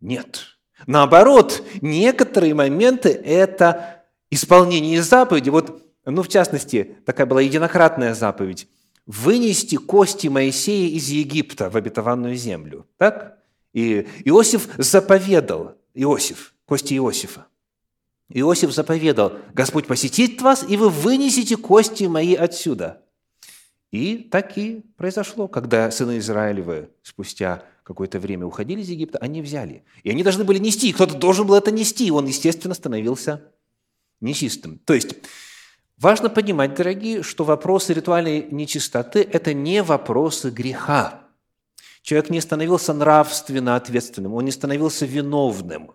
Нет. 0.00 0.58
Наоборот, 0.86 1.62
некоторые 1.82 2.54
моменты– 2.54 3.08
это 3.24 4.04
исполнение 4.30 5.02
заповеди. 5.02 5.50
Вот, 5.50 5.82
ну, 6.04 6.22
в 6.22 6.28
частности, 6.28 6.98
такая 7.04 7.26
была 7.26 7.40
единократная 7.40 8.14
заповедь– 8.14 8.68
вынести 9.06 9.76
кости 9.76 10.28
Моисея 10.28 10.90
из 10.90 11.08
Египта 11.08 11.70
в 11.70 11.76
обетованную 11.76 12.36
землю. 12.36 12.86
Так? 12.98 13.37
И 13.72 14.06
Иосиф 14.24 14.68
заповедал, 14.78 15.76
Иосиф, 15.94 16.54
кости 16.64 16.94
Иосифа. 16.94 17.46
Иосиф 18.28 18.72
заповедал, 18.72 19.32
Господь 19.54 19.86
посетит 19.86 20.42
вас, 20.42 20.64
и 20.68 20.76
вы 20.76 20.90
вынесете 20.90 21.56
кости 21.56 22.04
мои 22.04 22.34
отсюда. 22.34 23.02
И 23.90 24.18
так 24.18 24.58
и 24.58 24.82
произошло, 24.96 25.48
когда 25.48 25.90
сыны 25.90 26.18
Израилевы 26.18 26.90
спустя 27.02 27.64
какое-то 27.84 28.20
время 28.20 28.44
уходили 28.44 28.82
из 28.82 28.90
Египта, 28.90 29.18
они 29.18 29.40
взяли. 29.40 29.82
И 30.02 30.10
они 30.10 30.22
должны 30.22 30.44
были 30.44 30.58
нести, 30.58 30.92
кто-то 30.92 31.14
должен 31.14 31.46
был 31.46 31.54
это 31.54 31.70
нести, 31.70 32.06
и 32.06 32.10
он, 32.10 32.26
естественно, 32.26 32.74
становился 32.74 33.50
нечистым. 34.20 34.78
То 34.84 34.92
есть 34.92 35.16
важно 35.96 36.28
понимать, 36.28 36.74
дорогие, 36.74 37.22
что 37.22 37.44
вопросы 37.44 37.94
ритуальной 37.94 38.46
нечистоты– 38.50 39.26
это 39.32 39.54
не 39.54 39.82
вопросы 39.82 40.50
греха. 40.50 41.22
Человек 42.08 42.30
не 42.30 42.40
становился 42.40 42.94
нравственно 42.94 43.76
ответственным, 43.76 44.32
он 44.32 44.46
не 44.46 44.50
становился 44.50 45.04
виновным. 45.04 45.92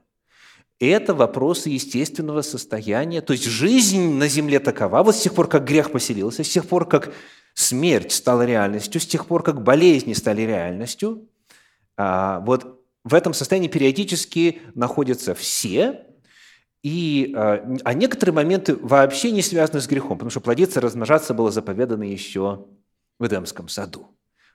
Это 0.79 1.15
вопросы 1.15 1.70
естественного 1.70 2.43
состояния. 2.43 3.20
То 3.22 3.34
есть 3.34 3.46
жизнь 3.46 4.13
на 4.13 4.27
земле 4.27 4.60
такова, 4.60 5.01
вот 5.01 5.15
с 5.15 5.22
тех 5.22 5.34
пор, 5.34 5.50
как 5.50 5.65
грех 5.65 5.91
поселился, 5.91 6.43
с 6.43 6.50
тех 6.50 6.67
пор, 6.67 6.88
как 6.88 7.12
смерть 7.55 8.12
стала 8.12 8.46
реальностью, 8.46 9.01
с 9.01 9.08
тех 9.08 9.25
пор, 9.25 9.41
как 9.41 9.63
болезни 9.63 10.13
стали 10.13 10.43
реальностью, 10.43 11.27
а, 11.98 12.41
вот 12.41 12.79
в 13.03 13.15
этом 13.15 13.34
состоянии 13.34 13.67
периодически 13.67 14.62
находятся 14.75 15.34
все, 15.34 16.05
и, 16.84 17.34
а, 17.36 17.67
а 17.84 17.93
некоторые 17.96 18.36
моменты 18.36 18.75
вообще 18.75 19.32
не 19.32 19.41
связаны 19.41 19.82
с 19.82 19.88
грехом, 19.88 20.20
потому 20.20 20.29
что 20.29 20.41
плодиться, 20.41 20.79
размножаться 20.79 21.34
было 21.34 21.50
заповедано 21.50 22.03
еще 22.03 22.67
в 23.17 23.25
Эдемском 23.25 23.67
саду. 23.67 24.13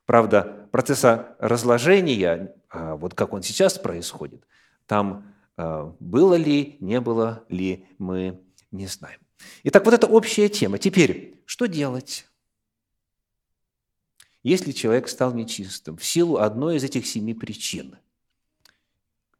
Правда, 0.08 0.66
процесса 0.72 1.36
разложения, 1.38 2.54
а, 2.70 2.96
вот 2.96 3.12
как 3.12 3.34
он 3.34 3.42
сейчас 3.42 3.78
происходит, 3.78 4.42
там 4.86 5.34
а, 5.58 5.94
было 6.00 6.34
ли, 6.34 6.78
не 6.80 6.98
было 6.98 7.44
ли, 7.50 7.84
мы 7.98 8.40
не 8.70 8.86
знаем. 8.86 9.20
Итак, 9.64 9.84
вот 9.84 9.92
это 9.92 10.06
общая 10.06 10.48
тема. 10.48 10.78
Теперь, 10.78 11.42
что 11.44 11.66
делать? 11.66 12.26
Если 14.42 14.72
человек 14.72 15.10
стал 15.10 15.34
нечистым 15.34 15.98
в 15.98 16.04
силу 16.06 16.38
одной 16.38 16.76
из 16.76 16.84
этих 16.84 17.06
семи 17.06 17.34
причин, 17.34 17.98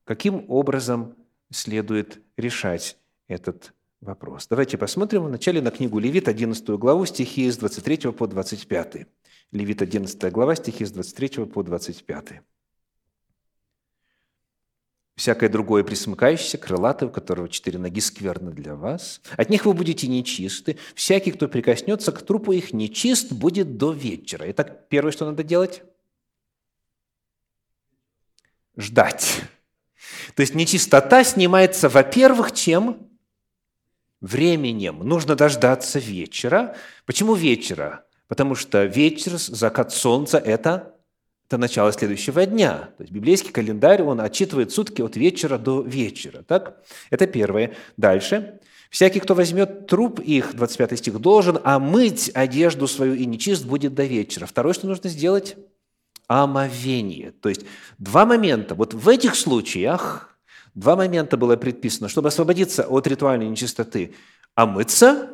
каким 0.04 0.44
образом 0.50 1.16
следует 1.50 2.20
решать 2.36 2.98
этот 3.26 3.72
вопрос? 4.02 4.48
Давайте 4.48 4.76
посмотрим 4.76 5.24
вначале 5.24 5.62
на 5.62 5.70
книгу 5.70 5.98
Левит, 5.98 6.28
11 6.28 6.68
главу, 6.72 7.06
стихи 7.06 7.50
с 7.50 7.56
23 7.56 8.12
по 8.12 8.26
25. 8.26 9.06
Левит 9.52 9.80
11 9.82 10.32
глава, 10.32 10.54
стихи 10.56 10.84
с 10.84 10.90
23 10.90 11.46
по 11.46 11.62
25. 11.62 12.42
«Всякое 15.16 15.48
другое 15.48 15.82
присмыкающееся, 15.82 16.58
крылатое, 16.58 17.08
у 17.08 17.12
которого 17.12 17.48
четыре 17.48 17.78
ноги, 17.78 18.00
скверно 18.00 18.52
для 18.52 18.76
вас. 18.76 19.20
От 19.36 19.50
них 19.50 19.64
вы 19.66 19.72
будете 19.72 20.06
нечисты. 20.06 20.78
Всякий, 20.94 21.32
кто 21.32 21.48
прикоснется 21.48 22.12
к 22.12 22.22
трупу 22.22 22.52
их, 22.52 22.72
нечист 22.72 23.32
будет 23.32 23.78
до 23.78 23.92
вечера». 23.92 24.48
Итак, 24.50 24.88
первое, 24.88 25.12
что 25.12 25.26
надо 25.26 25.42
делать– 25.42 25.82
ждать. 28.78 29.42
То 30.34 30.40
есть 30.40 30.54
нечистота 30.54 31.24
снимается, 31.24 31.88
во-первых, 31.88 32.52
чем? 32.52 33.10
Временем. 34.20 35.00
Нужно 35.00 35.36
дождаться 35.36 35.98
вечера. 35.98 36.76
Почему 37.04 37.34
вечера? 37.34 38.04
Потому 38.28 38.54
что 38.54 38.84
вечер, 38.84 39.32
закат 39.36 39.92
солнца– 39.92 40.38
это, 40.44 40.94
это 41.48 41.58
начало 41.58 41.92
следующего 41.92 42.44
дня. 42.46 42.90
То 42.96 43.02
есть 43.02 43.12
библейский 43.12 43.50
календарь, 43.50 44.02
он 44.02 44.20
отчитывает 44.20 44.70
сутки 44.70 45.02
от 45.02 45.16
вечера 45.16 45.58
до 45.58 45.82
вечера. 45.82 46.42
Так? 46.42 46.82
Это 47.10 47.26
первое. 47.26 47.74
Дальше. 47.96 48.60
«Всякий, 48.90 49.20
кто 49.20 49.34
возьмет 49.34 49.86
труп 49.86 50.18
их, 50.18 50.54
25 50.54 50.98
стих, 50.98 51.18
должен 51.18 51.58
омыть 51.62 52.30
одежду 52.32 52.86
свою, 52.86 53.14
и 53.14 53.26
нечист 53.26 53.66
будет 53.66 53.94
до 53.94 54.04
вечера». 54.04 54.46
Второе, 54.46 54.72
что 54.72 54.86
нужно 54.86 55.10
сделать– 55.10 55.56
омовение. 56.26 57.32
То 57.32 57.50
есть 57.50 57.66
два 57.98 58.24
момента. 58.24 58.74
Вот 58.74 58.94
в 58.94 59.08
этих 59.10 59.34
случаях 59.34 60.38
два 60.74 60.96
момента 60.96 61.36
было 61.36 61.56
предписано, 61.56 62.08
чтобы 62.08 62.28
освободиться 62.28 62.86
от 62.86 63.06
ритуальной 63.06 63.48
нечистоты– 63.48 64.14
омыться 64.54 65.30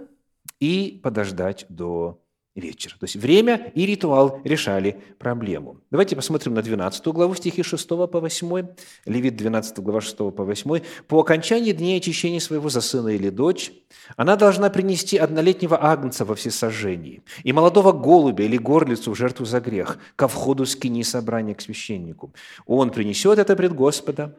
и 0.61 1.01
подождать 1.03 1.65
до 1.71 2.21
вечера. 2.55 2.95
То 2.99 3.05
есть 3.05 3.17
время 3.17 3.73
и 3.75 3.85
ритуал 3.85 4.41
решали 4.45 5.01
проблему. 5.19 5.81
Давайте 5.91 6.15
посмотрим 6.15 6.55
на 6.55 6.63
12 6.63 7.05
главу, 7.09 7.35
стихи 7.35 7.63
6 7.63 7.89
по 7.89 8.21
8. 8.21 8.67
Левит 9.07 9.37
12 9.37 9.79
глава 9.81 10.01
6 10.01 10.17
по 10.17 10.45
8. 10.45 10.81
«По 11.09 11.21
окончании 11.21 11.73
дней 11.73 11.99
очищения 11.99 12.41
своего 12.41 12.69
за 12.69 12.81
сына 12.81 13.09
или 13.09 13.31
дочь, 13.31 13.73
она 14.17 14.37
должна 14.37 14.71
принести 14.71 15.17
однолетнего 15.17 15.83
агнца 15.83 16.25
во 16.25 16.35
всесожжении 16.35 17.23
и 17.43 17.53
молодого 17.53 17.93
голубя 17.93 18.45
или 18.45 18.57
горлицу 18.57 19.13
в 19.13 19.17
жертву 19.17 19.45
за 19.45 19.61
грех 19.61 19.99
ко 20.17 20.29
входу 20.29 20.65
скини 20.67 21.03
собрания 21.03 21.55
к 21.55 21.61
священнику. 21.61 22.33
Он 22.67 22.91
принесет 22.91 23.39
это 23.39 23.57
пред 23.57 23.75
Господа 23.75 24.37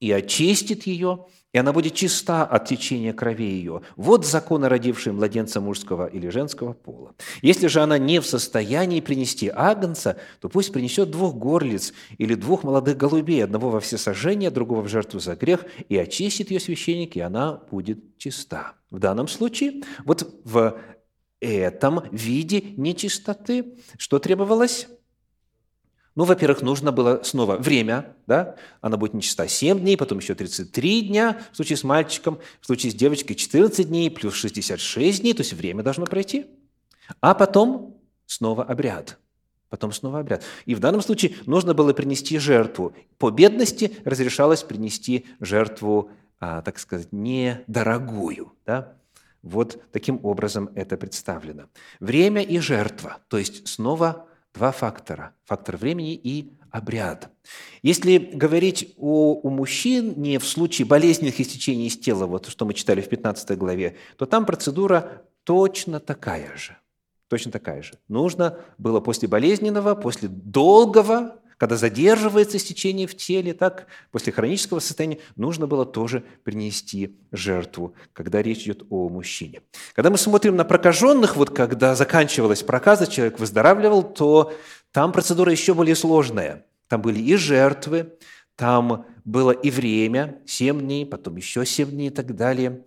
и 0.00 0.12
очистит 0.12 0.86
ее, 0.86 1.26
и 1.52 1.58
она 1.58 1.72
будет 1.72 1.94
чиста 1.94 2.44
от 2.44 2.66
течения 2.66 3.12
крови 3.12 3.44
ее. 3.44 3.82
Вот 3.96 4.26
законы, 4.26 4.68
родившие 4.68 5.12
младенца 5.12 5.60
мужского 5.60 6.06
или 6.06 6.28
женского 6.28 6.74
пола. 6.74 7.14
Если 7.40 7.68
же 7.68 7.80
она 7.80 7.96
не 7.98 8.20
в 8.20 8.26
состоянии 8.26 9.00
принести 9.00 9.50
агнца, 9.52 10.18
то 10.40 10.48
пусть 10.48 10.72
принесет 10.72 11.10
двух 11.10 11.34
горлиц 11.34 11.94
или 12.18 12.34
двух 12.34 12.64
молодых 12.64 12.96
голубей, 12.96 13.42
одного 13.42 13.70
во 13.70 13.80
всесожжение, 13.80 14.50
другого 14.50 14.82
в 14.82 14.88
жертву 14.88 15.20
за 15.20 15.36
грех, 15.36 15.64
и 15.88 15.96
очистит 15.96 16.50
ее 16.50 16.60
священник, 16.60 17.16
и 17.16 17.20
она 17.20 17.62
будет 17.70 18.18
чиста. 18.18 18.74
В 18.90 18.98
данном 18.98 19.26
случае, 19.26 19.82
вот 20.04 20.30
в 20.44 20.78
этом 21.40 22.02
виде 22.10 22.60
нечистоты, 22.76 23.78
что 23.96 24.18
требовалось? 24.18 24.88
Ну, 26.18 26.24
во-первых, 26.24 26.62
нужно 26.62 26.90
было 26.90 27.20
снова 27.22 27.58
время, 27.58 28.16
да, 28.26 28.56
она 28.80 28.96
будет 28.96 29.14
нечиста 29.14 29.46
7 29.46 29.78
дней, 29.78 29.96
потом 29.96 30.18
еще 30.18 30.34
33 30.34 31.02
дня, 31.02 31.40
в 31.52 31.54
случае 31.54 31.76
с 31.76 31.84
мальчиком, 31.84 32.40
в 32.60 32.66
случае 32.66 32.90
с 32.90 32.96
девочкой 32.96 33.36
14 33.36 33.86
дней, 33.86 34.10
плюс 34.10 34.34
66 34.34 35.20
дней, 35.20 35.32
то 35.32 35.42
есть 35.42 35.52
время 35.52 35.84
должно 35.84 36.06
пройти. 36.06 36.46
А 37.20 37.34
потом 37.34 38.00
снова 38.26 38.64
обряд. 38.64 39.16
Потом 39.68 39.92
снова 39.92 40.18
обряд. 40.18 40.42
И 40.66 40.74
в 40.74 40.80
данном 40.80 41.02
случае 41.02 41.36
нужно 41.46 41.72
было 41.72 41.92
принести 41.92 42.36
жертву. 42.40 42.96
По 43.18 43.30
бедности 43.30 43.92
разрешалось 44.04 44.64
принести 44.64 45.24
жертву, 45.38 46.10
а, 46.40 46.62
так 46.62 46.80
сказать, 46.80 47.12
недорогую. 47.12 48.54
Да? 48.66 48.94
Вот 49.42 49.80
таким 49.92 50.18
образом 50.24 50.68
это 50.74 50.96
представлено. 50.96 51.68
Время 52.00 52.42
и 52.42 52.58
жертва, 52.58 53.18
то 53.28 53.38
есть 53.38 53.68
снова 53.68 54.27
Два 54.58 54.72
фактора. 54.72 55.34
Фактор 55.44 55.76
времени 55.76 56.14
и 56.16 56.52
обряд. 56.72 57.30
Если 57.82 58.18
говорить 58.18 58.92
о, 58.96 59.34
у 59.34 59.50
мужчин 59.50 60.14
не 60.16 60.38
в 60.38 60.44
случае 60.44 60.84
болезненных 60.84 61.38
истечений 61.40 61.86
из 61.86 61.96
тела, 61.96 62.26
вот 62.26 62.48
что 62.48 62.64
мы 62.64 62.74
читали 62.74 63.00
в 63.00 63.08
15 63.08 63.56
главе, 63.56 63.96
то 64.16 64.26
там 64.26 64.44
процедура 64.44 65.22
точно 65.44 66.00
такая 66.00 66.56
же. 66.56 66.76
Точно 67.28 67.52
такая 67.52 67.82
же. 67.82 67.92
Нужно 68.08 68.58
было 68.78 68.98
после 68.98 69.28
болезненного, 69.28 69.94
после 69.94 70.28
долгого 70.28 71.36
когда 71.58 71.76
задерживается 71.76 72.58
стечение 72.58 73.06
в 73.06 73.16
теле, 73.16 73.52
так 73.52 73.88
после 74.10 74.32
хронического 74.32 74.78
состояния 74.78 75.18
нужно 75.36 75.66
было 75.66 75.84
тоже 75.84 76.24
принести 76.44 77.18
жертву, 77.32 77.94
когда 78.12 78.40
речь 78.40 78.62
идет 78.62 78.84
о 78.88 79.08
мужчине. 79.08 79.62
Когда 79.94 80.10
мы 80.10 80.16
смотрим 80.16 80.56
на 80.56 80.64
прокаженных, 80.64 81.36
вот 81.36 81.50
когда 81.50 81.94
заканчивалась 81.94 82.62
проказа, 82.62 83.06
человек 83.06 83.38
выздоравливал, 83.40 84.02
то 84.04 84.52
там 84.92 85.12
процедура 85.12 85.52
еще 85.52 85.74
более 85.74 85.96
сложная. 85.96 86.64
Там 86.86 87.02
были 87.02 87.18
и 87.20 87.36
жертвы, 87.36 88.14
там 88.56 89.04
было 89.28 89.50
и 89.50 89.70
время, 89.70 90.40
7 90.46 90.80
дней, 90.80 91.04
потом 91.04 91.36
еще 91.36 91.66
7 91.66 91.90
дней 91.90 92.08
и 92.08 92.10
так 92.10 92.34
далее. 92.34 92.82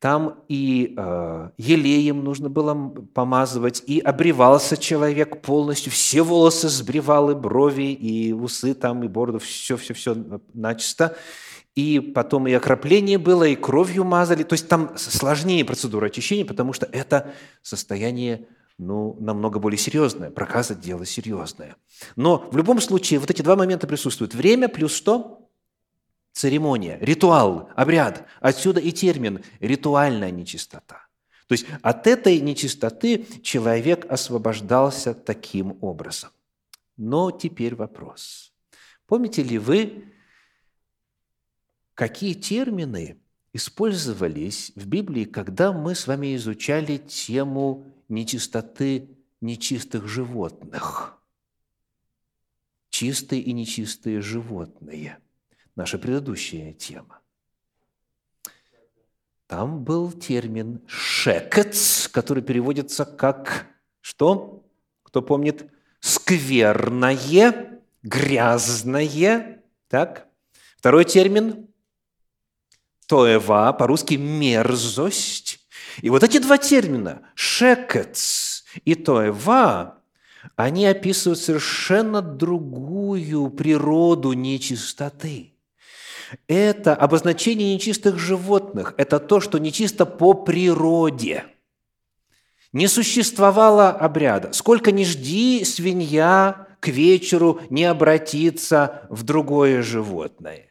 Там 0.00 0.40
и 0.48 0.92
э, 0.96 1.50
елеем 1.56 2.24
нужно 2.24 2.50
было 2.50 2.74
помазывать, 3.14 3.82
и 3.86 4.00
обревался 4.00 4.76
человек 4.76 5.40
полностью, 5.40 5.92
все 5.92 6.22
волосы 6.22 6.68
сбривал, 6.68 7.30
и 7.30 7.34
брови, 7.34 7.92
и 7.92 8.32
усы 8.32 8.74
там, 8.74 9.04
и 9.04 9.08
бороду, 9.08 9.38
все-все-все 9.38 10.40
начисто. 10.52 11.16
И 11.74 12.00
потом 12.00 12.46
и 12.46 12.52
окропление 12.52 13.18
было, 13.18 13.44
и 13.44 13.56
кровью 13.56 14.04
мазали. 14.04 14.42
То 14.42 14.54
есть 14.54 14.68
там 14.68 14.96
сложнее 14.96 15.64
процедура 15.64 16.06
очищения, 16.06 16.44
потому 16.44 16.72
что 16.72 16.86
это 16.86 17.32
состояние 17.62 18.46
ну, 18.78 19.16
намного 19.20 19.58
более 19.58 19.78
серьезное. 19.78 20.30
Проказа– 20.30 20.74
дело 20.76 21.06
серьезное. 21.06 21.76
Но 22.16 22.48
в 22.50 22.56
любом 22.56 22.80
случае 22.80 23.20
вот 23.20 23.30
эти 23.30 23.42
два 23.42 23.56
момента 23.56 23.86
присутствуют. 23.86 24.34
Время 24.34 24.68
плюс 24.68 24.92
что? 24.94 25.43
Церемония, 26.34 26.98
ритуал, 27.00 27.70
обряд. 27.76 28.26
Отсюда 28.40 28.80
и 28.80 28.92
термин 28.92 29.42
«ритуальная 29.60 30.30
нечистота». 30.30 31.06
То 31.46 31.52
есть 31.52 31.66
от 31.82 32.06
этой 32.06 32.40
нечистоты 32.40 33.26
человек 33.42 34.10
освобождался 34.10 35.14
таким 35.14 35.78
образом. 35.80 36.30
Но 36.96 37.30
теперь 37.30 37.74
вопрос. 37.74 38.52
Помните 39.06 39.42
ли 39.42 39.58
вы, 39.58 40.12
какие 41.94 42.34
термины 42.34 43.18
использовались 43.52 44.72
в 44.74 44.86
Библии, 44.86 45.24
когда 45.24 45.72
мы 45.72 45.94
с 45.94 46.06
вами 46.06 46.34
изучали 46.34 46.96
тему 46.96 47.86
нечистоты 48.08 49.08
нечистых 49.40 50.08
животных? 50.08 51.16
Чистые 52.88 53.42
и 53.42 53.52
нечистые 53.52 54.20
животные– 54.20 55.18
наша 55.76 55.98
предыдущая 55.98 56.72
тема. 56.72 57.20
Там 59.46 59.84
был 59.84 60.10
термин 60.12 60.80
«шекец», 60.86 62.08
который 62.08 62.42
переводится 62.42 63.04
как 63.04 63.66
что? 64.00 64.64
Кто 65.02 65.22
помнит? 65.22 65.70
Скверное, 66.00 67.78
грязное. 68.02 69.62
Так? 69.88 70.28
Второй 70.78 71.04
термин– 71.04 71.68
тоева, 73.06 73.72
по-русски 73.72 74.14
мерзость. 74.14 75.60
И 76.00 76.10
вот 76.10 76.22
эти 76.22 76.38
два 76.38 76.58
термина– 76.58 77.28
шекец 77.34 78.64
и 78.84 78.94
тоева– 78.94 80.00
они 80.56 80.84
описывают 80.84 81.38
совершенно 81.38 82.20
другую 82.20 83.50
природу 83.50 84.32
нечистоты– 84.32 85.52
это 86.48 86.94
обозначение 86.94 87.74
нечистых 87.74 88.18
животных. 88.18 88.94
Это 88.96 89.18
то, 89.18 89.40
что 89.40 89.58
нечисто 89.58 90.06
по 90.06 90.34
природе. 90.34 91.44
Не 92.72 92.88
существовало 92.88 93.90
обряда. 93.90 94.52
Сколько 94.52 94.90
ни 94.92 95.04
жди, 95.04 95.64
свинья 95.64 96.66
к 96.80 96.88
вечеру 96.88 97.60
не 97.70 97.84
обратится 97.84 99.06
в 99.10 99.22
другое 99.22 99.82
животное. 99.82 100.68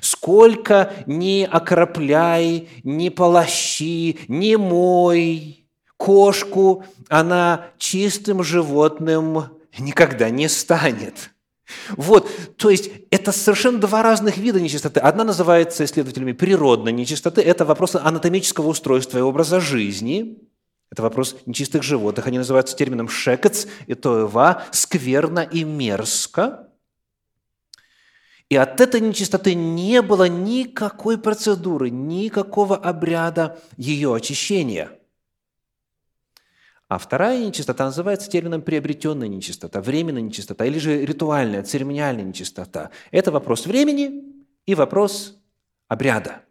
Сколько 0.00 0.92
ни 1.06 1.48
окропляй, 1.50 2.68
ни 2.82 3.08
полощи, 3.08 4.18
ни 4.28 4.56
мой 4.56 5.66
кошку, 5.96 6.84
она 7.08 7.68
чистым 7.78 8.42
животным 8.42 9.44
никогда 9.78 10.28
не 10.30 10.48
станет– 10.48 11.30
вот, 11.96 12.30
то 12.56 12.70
есть 12.70 12.90
это 13.10 13.32
совершенно 13.32 13.78
два 13.78 14.02
разных 14.02 14.36
вида 14.36 14.60
нечистоты. 14.60 15.00
Одна 15.00 15.24
называется 15.24 15.84
исследователями 15.84 16.32
природной 16.32 16.92
нечистоты. 16.92 17.42
Это 17.42 17.64
вопрос 17.64 17.96
анатомического 17.96 18.68
устройства 18.68 19.18
и 19.18 19.22
образа 19.22 19.60
жизни. 19.60 20.38
Это 20.90 21.02
вопрос 21.02 21.36
нечистых 21.46 21.82
животных. 21.82 22.26
Они 22.26 22.38
называются 22.38 22.76
термином 22.76 23.08
шекец 23.08 23.66
и 23.86 23.94
тоева, 23.94 24.62
скверно 24.70 25.40
и 25.40 25.64
мерзко. 25.64 26.68
И 28.48 28.54
от 28.54 28.80
этой 28.80 29.00
нечистоты 29.00 29.54
не 29.54 30.02
было 30.02 30.28
никакой 30.28 31.18
процедуры, 31.18 31.90
никакого 31.90 32.76
обряда 32.76 33.58
ее 33.76 34.14
очищения– 34.14 34.90
а 36.88 36.98
вторая 36.98 37.44
нечистота 37.44 37.84
называется 37.84 38.30
термином 38.30 38.62
приобретенная 38.62 39.28
нечистота, 39.28 39.80
временная 39.80 40.22
нечистота 40.22 40.64
или 40.64 40.78
же 40.78 41.04
ритуальная, 41.04 41.62
церемониальная 41.62 42.24
нечистота. 42.24 42.90
Это 43.10 43.32
вопрос 43.32 43.66
времени 43.66 44.22
и 44.66 44.74
вопрос 44.74 45.36
обряда. 45.88 46.42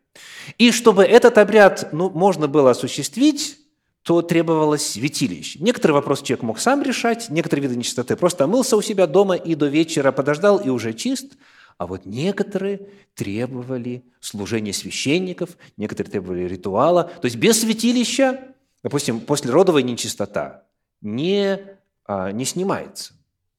И 0.57 0.71
чтобы 0.71 1.03
этот 1.03 1.37
обряд 1.37 1.89
ну, 1.93 2.09
можно 2.09 2.47
было 2.47 2.71
осуществить, 2.71 3.59
то 4.03 4.21
требовалось 4.21 4.85
святилище. 4.85 5.59
Некоторые 5.61 5.95
вопросы 5.95 6.23
человек 6.23 6.43
мог 6.43 6.59
сам 6.59 6.83
решать, 6.83 7.29
некоторые 7.29 7.63
виды 7.63 7.77
нечистоты 7.77 8.15
просто 8.15 8.43
омылся 8.43 8.77
у 8.77 8.81
себя 8.81 9.07
дома 9.07 9.35
и 9.35 9.55
до 9.55 9.67
вечера 9.67 10.11
подождал 10.11 10.57
и 10.59 10.69
уже 10.69 10.93
чист, 10.93 11.37
а 11.77 11.87
вот 11.87 12.05
некоторые 12.05 12.87
требовали 13.15 14.03
служения 14.19 14.73
священников, 14.73 15.57
некоторые 15.75 16.11
требовали 16.11 16.43
ритуала. 16.43 17.11
То 17.21 17.25
есть 17.25 17.37
без 17.37 17.61
святилища 17.61 18.54
Допустим, 18.85 19.19
послеродовая 19.19 19.81
нечистота 19.81 20.67
не, 21.01 21.59
а, 22.05 22.31
не 22.31 22.45
снимается. 22.45 23.15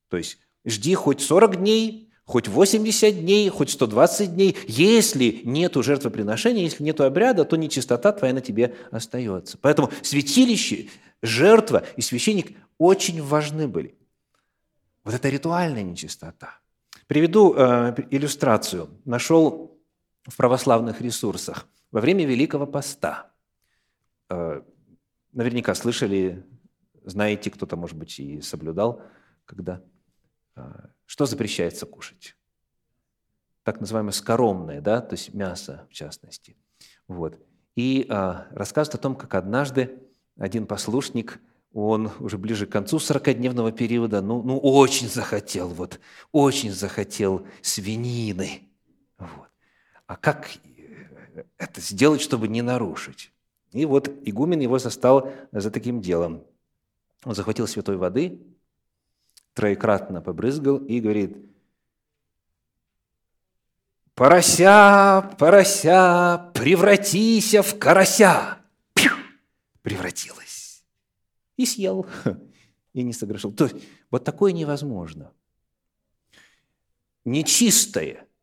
То 0.09 0.19
есть 0.19 0.39
Жди 0.65 0.95
хоть 0.95 1.21
40 1.21 1.57
дней, 1.57 2.13
хоть 2.25 2.47
80 2.47 3.23
дней, 3.23 3.49
хоть 3.49 3.71
120 3.71 4.37
дней. 4.37 4.57
Если 4.69 5.41
нету 5.43 5.83
жертвоприношения, 5.83 6.63
если 6.63 6.85
нету 6.85 7.03
обряда, 7.03 7.45
то 7.45 7.57
нечистота 7.57 8.13
твоя 8.13 8.35
на 8.35 8.41
тебе 8.41 8.77
остается. 8.93 9.59
Поэтому 9.59 9.91
святилище, 10.01 10.91
жертва 11.23 11.83
и 11.97 12.03
священник 12.03 12.57
очень 12.79 13.21
важны 13.21 13.67
были. 13.67 13.99
Вот 15.03 15.13
это 15.13 15.29
ритуальная 15.29 15.83
нечистота. 15.83 16.61
Приведу 17.09 17.53
э, 17.53 17.97
иллюстрацию. 18.13 18.91
Нашел 19.05 19.77
в 20.23 20.37
православных 20.37 21.01
ресурсах. 21.01 21.67
Во 21.91 22.01
время 22.01 22.25
Великого 22.27 22.65
Поста, 22.65 23.33
э, 24.31 24.63
наверняка 25.37 25.75
слышали, 25.75 26.45
знаете, 27.05 27.51
кто-то, 27.51 27.77
может 27.77 27.97
быть, 27.97 28.19
и 28.19 28.41
соблюдал, 28.41 29.03
когда 29.45 29.83
э, 30.57 30.63
что 31.05 31.27
запрещается 31.27 31.87
кушать? 31.87 32.37
Так 33.63 33.81
называемое 33.81 34.13
скоромное, 34.13 34.81
да, 34.81 35.01
то 35.01 35.15
есть 35.15 35.35
мясо 35.35 35.87
в 35.91 35.93
частности. 35.93 36.57
Вот. 37.07 37.39
И 37.75 38.07
а, 38.09 38.47
рассказывает 38.51 38.95
о 38.95 39.03
том, 39.03 39.15
как 39.15 39.35
однажды 39.35 39.99
один 40.39 40.67
послушник, 40.67 41.41
он 41.73 42.11
уже 42.21 42.39
ближе 42.39 42.67
к 42.67 42.73
концу 42.73 42.97
40-дневного 42.97 43.71
периода, 43.71 44.23
ну, 44.23 44.43
ну, 44.43 44.59
очень 44.59 45.09
захотел, 45.09 45.69
вот, 45.69 46.01
очень 46.33 46.71
захотел 46.71 47.47
свинины. 47.61 48.63
Вот. 49.19 49.49
А 50.07 50.17
как 50.17 50.49
это 51.59 51.81
сделать, 51.81 52.23
чтобы 52.23 52.49
не 52.49 52.63
нарушить? 52.63 53.33
И 53.77 53.85
вот 53.85 54.09
игумен 54.25 54.61
его 54.61 54.79
застал 54.79 55.31
за 55.53 55.71
таким 55.71 56.01
делом. 56.01 56.43
Он 57.25 57.35
захватил 57.35 57.67
святой 57.67 57.99
воды, 57.99 58.41
троекратно 59.53 60.23
побрызгал 60.23 60.79
и 60.79 60.99
говорит, 60.99 61.37
«Порося, 64.15 65.31
порося, 65.39 66.51
превратися 66.55 67.63
в 67.63 67.79
карася!» 67.79 68.63
Пью! 68.95 69.11
Превратилась. 69.83 70.83
И 71.59 71.67
съел, 71.67 72.07
и 72.95 73.03
не 73.03 73.13
согрешил. 73.13 73.53
То 73.53 73.65
есть 73.65 73.77
вот 74.11 74.25
такое 74.25 74.53
невозможно. 74.53 75.33
Нечистое– 77.27 78.27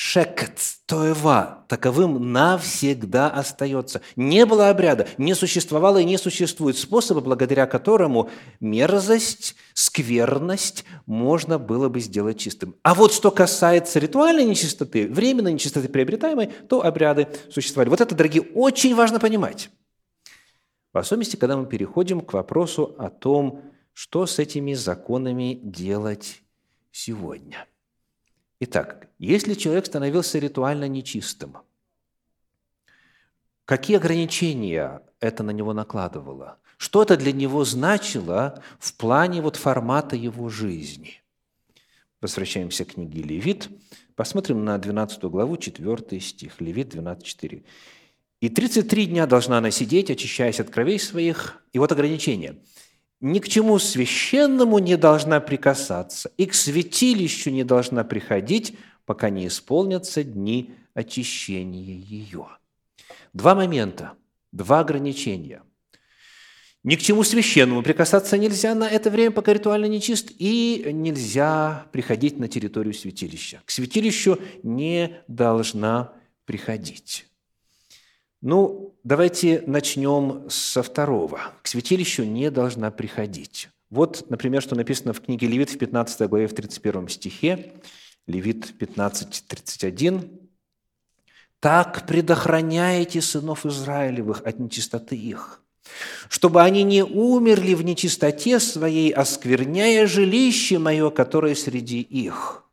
шекет, 0.00 0.60
тоева, 0.86 1.64
таковым 1.66 2.30
навсегда 2.32 3.28
остается. 3.30 4.00
Не 4.14 4.46
было 4.46 4.68
обряда, 4.68 5.08
не 5.18 5.34
существовало 5.34 5.98
и 5.98 6.04
не 6.04 6.18
существует 6.18 6.78
способа, 6.78 7.20
благодаря 7.20 7.66
которому 7.66 8.30
мерзость, 8.60 9.56
скверность 9.74 10.84
можно 11.06 11.58
было 11.58 11.88
бы 11.88 11.98
сделать 11.98 12.38
чистым. 12.38 12.76
А 12.84 12.94
вот 12.94 13.12
что 13.12 13.32
касается 13.32 13.98
ритуальной 13.98 14.44
нечистоты, 14.44 15.08
временной 15.08 15.54
нечистоты 15.54 15.88
приобретаемой, 15.88 16.46
то 16.68 16.84
обряды 16.84 17.26
существовали. 17.50 17.88
Вот 17.88 18.00
это, 18.00 18.14
дорогие, 18.14 18.42
очень 18.54 18.94
важно 18.94 19.18
понимать. 19.18 19.68
В 20.92 20.98
особенности, 20.98 21.34
когда 21.34 21.56
мы 21.56 21.66
переходим 21.66 22.20
к 22.20 22.34
вопросу 22.34 22.94
о 23.00 23.10
том, 23.10 23.64
что 23.94 24.26
с 24.26 24.38
этими 24.38 24.74
законами 24.74 25.58
делать 25.60 26.40
сегодня– 26.92 27.66
Итак, 28.60 29.08
если 29.18 29.54
человек 29.54 29.86
становился 29.86 30.38
ритуально 30.38 30.88
нечистым, 30.88 31.58
какие 33.64 33.96
ограничения 33.96 35.02
это 35.20 35.44
на 35.44 35.52
него 35.52 35.72
накладывало? 35.72 36.58
Что 36.76 37.02
это 37.02 37.16
для 37.16 37.32
него 37.32 37.64
значило 37.64 38.62
в 38.78 38.94
плане 38.94 39.42
вот 39.42 39.56
формата 39.56 40.16
его 40.16 40.48
жизни? 40.48 41.22
Возвращаемся 42.20 42.84
к 42.84 42.94
книге 42.94 43.22
Левит. 43.22 43.68
Посмотрим 44.16 44.64
на 44.64 44.76
12 44.78 45.22
главу, 45.24 45.56
4 45.56 46.20
стих. 46.20 46.60
Левит 46.60 46.94
12.4. 46.94 47.64
«И 48.40 48.48
33 48.48 49.06
дня 49.06 49.26
должна 49.26 49.58
она 49.58 49.70
сидеть, 49.70 50.10
очищаясь 50.10 50.60
от 50.60 50.70
кровей 50.70 50.98
своих». 50.98 51.62
И 51.72 51.78
вот 51.78 51.92
ограничение– 51.92 52.58
ни 53.20 53.38
к 53.40 53.48
чему 53.48 53.78
священному 53.78 54.78
не 54.78 54.96
должна 54.96 55.40
прикасаться, 55.40 56.30
и 56.36 56.46
к 56.46 56.54
святилищу 56.54 57.50
не 57.50 57.64
должна 57.64 58.04
приходить, 58.04 58.76
пока 59.04 59.30
не 59.30 59.46
исполнятся 59.46 60.22
дни 60.22 60.74
очищения 60.94 61.96
ее. 61.96 62.46
Два 63.32 63.54
момента, 63.54 64.12
два 64.52 64.80
ограничения. 64.80 65.62
Ни 66.84 66.94
к 66.94 67.00
чему 67.00 67.24
священному 67.24 67.82
прикасаться 67.82 68.38
нельзя 68.38 68.74
на 68.74 68.88
это 68.88 69.10
время, 69.10 69.32
пока 69.32 69.52
ритуально 69.52 69.86
нечист, 69.86 70.30
и 70.38 70.88
нельзя 70.92 71.86
приходить 71.92 72.38
на 72.38 72.48
территорию 72.48 72.94
святилища. 72.94 73.60
К 73.64 73.70
святилищу 73.70 74.38
не 74.62 75.22
должна 75.26 76.12
приходить. 76.44 77.26
Ну, 78.40 78.96
давайте 79.02 79.64
начнем 79.66 80.48
со 80.48 80.84
второго. 80.84 81.40
К 81.62 81.66
святилищу 81.66 82.22
не 82.22 82.52
должна 82.52 82.92
приходить. 82.92 83.68
Вот, 83.90 84.30
например, 84.30 84.62
что 84.62 84.76
написано 84.76 85.12
в 85.12 85.20
книге 85.20 85.48
Левит 85.48 85.70
в 85.70 85.78
15 85.78 86.28
главе 86.28 86.46
в 86.46 86.54
31 86.54 87.08
стихе, 87.08 87.72
Левит 88.28 88.78
15, 88.78 89.44
31. 89.48 90.30
«Так 91.58 92.06
предохраняете 92.06 93.20
сынов 93.20 93.66
Израилевых 93.66 94.42
от 94.44 94.60
нечистоты 94.60 95.16
их, 95.16 95.64
чтобы 96.28 96.62
они 96.62 96.84
не 96.84 97.02
умерли 97.02 97.74
в 97.74 97.82
нечистоте 97.82 98.60
своей, 98.60 99.10
оскверняя 99.10 100.06
жилище 100.06 100.78
мое, 100.78 101.10
которое 101.10 101.56
среди 101.56 102.00
их» 102.00 102.67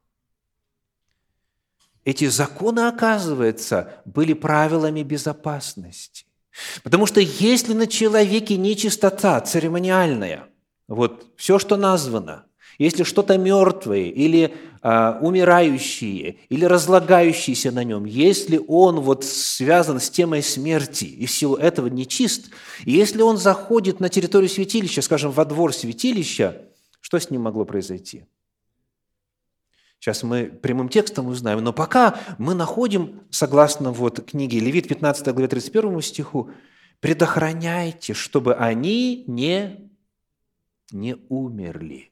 эти 2.05 2.27
законы, 2.27 2.81
оказывается, 2.81 4.01
были 4.05 4.33
правилами 4.33 5.01
безопасности. 5.01 6.25
Потому 6.83 7.05
что 7.07 7.19
если 7.19 7.73
на 7.73 7.87
человеке 7.87 8.55
нечистота 8.55 9.41
церемониальная, 9.41 10.45
вот 10.87 11.25
все, 11.35 11.59
что 11.59 11.75
названо, 11.75 12.45
если 12.77 13.03
что-то 13.03 13.37
мертвое 13.37 14.11
или 14.11 14.53
а, 14.81 15.17
умирающее, 15.21 16.37
или 16.49 16.65
разлагающееся 16.65 17.71
на 17.71 17.83
нем, 17.83 18.05
если 18.05 18.61
он 18.67 18.99
вот 18.99 19.25
связан 19.25 19.99
с 19.99 20.09
темой 20.09 20.43
смерти 20.43 21.05
и 21.05 21.25
в 21.25 21.31
силу 21.31 21.55
этого 21.55 21.87
нечист, 21.87 22.51
и 22.83 22.91
если 22.91 23.21
он 23.21 23.37
заходит 23.37 23.99
на 23.99 24.09
территорию 24.09 24.49
святилища, 24.49 25.01
скажем, 25.01 25.31
во 25.31 25.43
двор 25.43 25.73
святилища, 25.73 26.61
что 27.01 27.17
с 27.17 27.31
ним 27.31 27.41
могло 27.41 27.65
произойти? 27.65 28.25
Сейчас 30.05 30.21
мы 30.21 30.45
прямым 30.45 30.87
текстом 30.87 31.25
узнаем. 31.29 31.63
Но 31.63 31.73
пока 31.73 32.19
мы 32.37 32.53
находим, 32.53 33.23
согласно 33.31 33.91
вот 33.91 34.23
книге 34.23 34.59
Левит 34.59 34.87
15 34.87 35.29
главе 35.29 35.47
31 35.47 35.99
стиху, 36.03 36.51
«Предохраняйте, 36.99 38.13
чтобы 38.13 38.53
они 38.53 39.23
не, 39.25 39.89
не 40.91 41.15
умерли». 41.27 42.11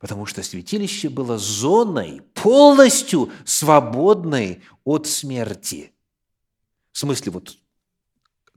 Потому 0.00 0.26
что 0.26 0.42
святилище 0.42 1.08
было 1.08 1.38
зоной, 1.38 2.22
полностью 2.34 3.30
свободной 3.44 4.64
от 4.82 5.06
смерти. 5.06 5.92
В 6.90 6.98
смысле, 6.98 7.30
вот, 7.30 7.56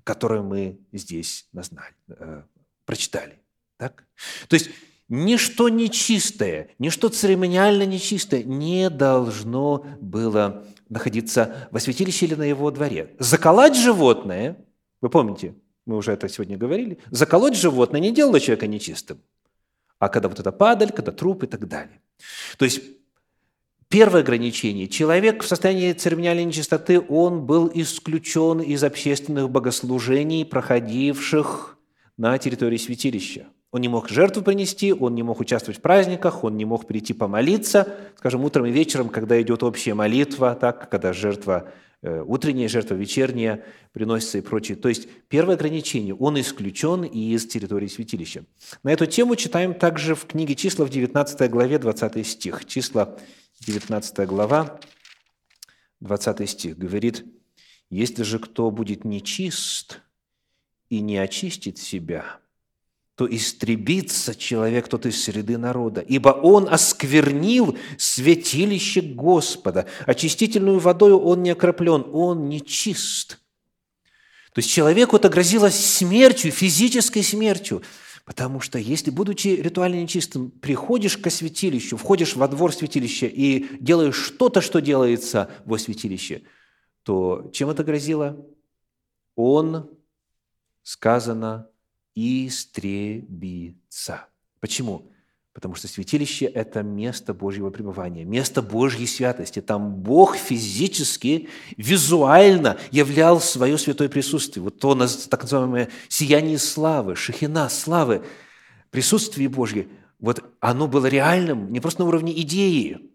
которую 0.04 0.46
мы 0.46 0.80
здесь 0.92 1.48
назнали, 1.52 1.94
э, 2.08 2.42
прочитали. 2.86 3.40
Так? 3.78 4.04
То 4.48 4.56
есть 4.56 4.72
ничто 5.10 5.70
нечистое, 5.70 6.70
ничто 6.80 7.10
церемониально 7.10 7.86
нечистое 7.86 8.44
не 8.44 8.90
должно 8.90 9.86
было 10.00 10.66
находиться 10.90 11.68
во 11.72 11.80
святилище 11.80 12.26
или 12.28 12.36
на 12.36 12.44
его 12.44 12.70
дворе. 12.72 13.16
Заколоть 13.20 13.76
животное, 13.76 14.58
вы 15.02 15.10
помните, 15.10 15.56
мы 15.86 15.98
уже 15.98 16.12
это 16.12 16.30
сегодня 16.30 16.58
говорили, 16.58 17.00
заколоть 17.10 17.56
животное 17.56 18.00
не 18.00 18.12
делало 18.12 18.40
человека 18.40 18.68
нечистым, 18.68 19.20
а 20.00 20.10
когда 20.10 20.30
вот 20.30 20.40
это 20.40 20.52
падаль, 20.52 20.92
когда 20.92 21.12
труп 21.12 21.44
и 21.44 21.48
так 21.48 21.68
далее. 21.68 22.02
То 22.58 22.66
есть 22.66 22.82
Первое 23.94 24.22
ограничение. 24.22 24.88
Человек 24.88 25.44
в 25.44 25.48
состоянии 25.48 25.94
церемониальной 25.94 26.46
нечистоты, 26.46 27.00
он 27.00 27.46
был 27.46 27.70
исключен 27.76 28.60
из 28.60 28.84
общественных 28.84 29.52
богослужений, 29.52 30.44
проходивших 30.46 31.78
на 32.18 32.36
территории 32.40 32.78
святилища. 32.78 33.46
Он 33.74 33.82
не 33.82 33.88
мог 33.88 34.08
жертву 34.08 34.44
принести, 34.44 34.94
он 34.94 35.16
не 35.16 35.24
мог 35.24 35.40
участвовать 35.40 35.80
в 35.80 35.82
праздниках, 35.82 36.44
он 36.44 36.56
не 36.58 36.64
мог 36.64 36.86
прийти 36.86 37.12
помолиться, 37.12 37.98
скажем, 38.20 38.44
утром 38.44 38.68
и 38.68 38.72
вечером, 38.72 39.10
когда 39.10 39.42
идет 39.42 39.64
общая 39.64 39.96
молитва, 39.96 40.54
так, 40.54 40.92
когда 40.92 41.12
жертва, 41.12 41.72
э, 42.04 42.22
утренняя 42.22 42.68
жертва, 42.68 42.94
вечерняя 42.94 43.66
приносится 43.92 44.38
и 44.38 44.42
прочее. 44.42 44.78
То 44.78 44.90
есть 44.90 45.08
первое 45.28 45.56
ограничение– 45.56 46.14
он 46.20 46.40
исключен 46.40 47.04
из 47.04 47.48
территории 47.48 47.88
святилища. 47.88 48.46
На 48.84 48.94
эту 48.94 49.08
тему 49.08 49.36
читаем 49.36 49.74
также 49.74 50.14
в 50.14 50.28
книге 50.28 50.54
«Числа» 50.54 50.86
в 50.86 50.92
19 50.92 51.50
главе, 51.50 51.80
20 51.80 52.28
стих. 52.28 52.66
Числа, 52.66 53.18
19 53.66 54.28
глава, 54.28 54.80
20 56.00 56.48
стих 56.48 56.78
говорит, 56.78 57.26
«Если 57.90 58.22
же 58.22 58.38
кто 58.38 58.70
будет 58.70 59.04
нечист 59.04 60.02
и 60.90 61.00
не 61.00 61.18
очистит 61.18 61.80
себя, 61.80 62.38
то 63.16 63.28
истребится 63.28 64.34
человек 64.34 64.88
тот 64.88 65.06
из 65.06 65.24
среды 65.24 65.58
народа, 65.58 66.02
ибо 66.02 66.30
он 66.30 66.68
осквернил 66.68 67.78
святилище 67.98 69.02
Господа, 69.02 69.88
очистительную 70.06 70.80
водою 70.80 71.20
он 71.20 71.44
не 71.44 71.52
окроплен, 71.52 72.06
он 72.12 72.50
нечист». 72.50 73.40
То 74.54 74.60
есть 74.60 74.70
человеку 74.70 75.16
это 75.16 75.30
грозило 75.30 75.70
смертью, 75.70 76.52
физической 76.52 77.24
смертью, 77.24 77.82
потому 78.24 78.60
что 78.62 78.78
если, 78.78 79.10
будучи 79.10 79.48
ритуально 79.48 80.02
нечистым, 80.02 80.52
приходишь 80.52 81.18
к 81.18 81.30
святилищу, 81.30 81.98
входишь 81.98 82.36
во 82.36 82.48
двор 82.48 82.72
святилища 82.72 83.26
и 83.26 83.66
делаешь 83.80 84.16
что-то, 84.16 84.62
что 84.62 84.80
делается 84.80 85.50
во 85.66 85.78
святилище, 85.78 86.44
то 87.02 87.50
чем 87.52 87.70
это 87.70 87.84
грозило? 87.84 88.46
Он, 89.36 89.90
сказано, 90.84 91.68
истребится. 92.16 93.76
Почему? 94.60 95.10
Потому 95.54 95.76
что 95.76 95.88
святилище– 95.88 96.46
это 96.48 96.82
место 96.82 97.34
Божьего 97.36 97.70
пребывания, 97.70 98.26
место 98.26 98.64
Божьей 98.64 99.06
святости. 99.06 99.62
Там 99.62 99.98
Бог 99.98 100.36
физически, 100.36 101.48
визуально 101.78 102.80
являл 102.90 103.40
свое 103.40 103.78
святое 103.78 104.10
присутствие. 104.10 104.64
Вот 104.64 104.80
то 104.80 104.96
так 105.30 105.44
называемое 105.44 105.90
сияние 106.10 106.58
славы, 106.58 107.16
шахина 107.16 107.70
славы, 107.70 108.26
присутствие 108.90 109.48
Божье, 109.48 109.88
вот 110.18 110.44
оно 110.60 110.88
было 110.88 111.06
реальным, 111.06 111.72
не 111.72 111.80
просто 111.80 112.02
на 112.02 112.08
уровне 112.08 112.34
идеи. 112.42 113.12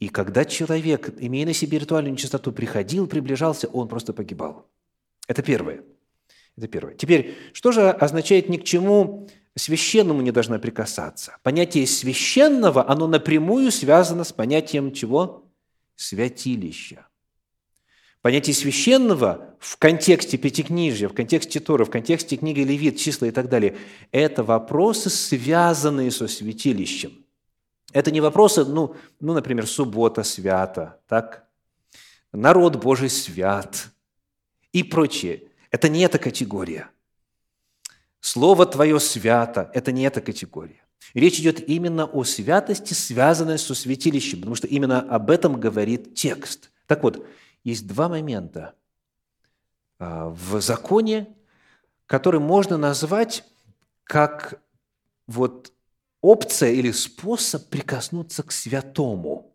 И 0.00 0.08
когда 0.08 0.44
человек, 0.44 1.14
имея 1.18 1.46
на 1.46 1.52
себе 1.52 1.78
ритуальную 1.78 2.12
нечистоту, 2.12 2.52
приходил, 2.52 3.06
приближался, 3.06 3.68
он 3.68 3.86
просто 3.86 4.12
погибал. 4.12 4.68
Это 5.28 5.42
первое. 5.42 5.84
Это 6.58 6.66
первое. 6.66 6.94
Теперь, 6.94 7.36
что 7.52 7.70
же 7.70 7.88
означает 7.88 8.48
ни 8.48 8.56
к 8.56 8.64
чему 8.64 9.28
священному 9.54 10.22
не 10.22 10.32
должна 10.32 10.58
прикасаться. 10.58 11.36
Понятие 11.44 11.86
священного, 11.86 12.88
оно 12.90 13.06
напрямую 13.06 13.70
связано 13.70 14.24
с 14.24 14.32
понятием 14.32 14.92
чего? 14.92 15.44
Святилища. 15.94 17.06
Понятие 18.22 18.54
священного 18.54 19.54
в 19.60 19.76
контексте 19.76 20.36
Пятикнижья, 20.36 21.08
в 21.08 21.14
контексте 21.14 21.60
Тора, 21.60 21.84
в 21.84 21.90
контексте 21.90 22.36
книги 22.36 22.60
Левит, 22.60 22.98
числа 22.98 23.26
и 23.26 23.30
так 23.30 23.48
далее, 23.48 23.76
это 24.10 24.42
вопросы, 24.42 25.10
связанные 25.10 26.10
со 26.10 26.26
святилищем. 26.26 27.24
Это 27.92 28.10
не 28.10 28.20
вопросы, 28.20 28.64
ну, 28.64 28.96
ну 29.20 29.32
например, 29.32 29.68
суббота 29.68 30.24
свята, 30.24 30.98
так? 31.06 31.48
народ 32.32 32.76
Божий 32.76 33.10
свят 33.10 33.90
и 34.72 34.82
прочее. 34.82 35.47
Это 35.70 35.88
не 35.88 36.00
эта 36.00 36.18
категория– 36.18 36.90
Слово 38.20 38.66
Твое 38.66 38.98
свято– 39.00 39.70
это 39.74 39.92
не 39.92 40.02
эта 40.02 40.20
категория. 40.20 40.82
Речь 41.14 41.38
идет 41.38 41.66
именно 41.68 42.04
о 42.04 42.24
святости, 42.24 42.92
связанной 42.92 43.58
со 43.58 43.74
святилищем, 43.74 44.40
потому 44.40 44.56
что 44.56 44.66
именно 44.66 45.00
об 45.00 45.30
этом 45.30 45.58
говорит 45.58 46.14
текст. 46.14 46.70
Так 46.86 47.02
вот, 47.02 47.24
есть 47.64 47.86
два 47.86 48.08
момента 48.08 48.74
а, 49.98 50.28
в 50.28 50.60
законе, 50.60 51.28
которые 52.06 52.40
можно 52.40 52.76
назвать 52.76 53.44
как 54.04 54.60
вот 55.26 55.72
опция 56.20 56.72
или 56.72 56.90
способ 56.90 57.68
прикоснуться 57.68 58.42
к 58.42 58.52
святому. 58.52 59.54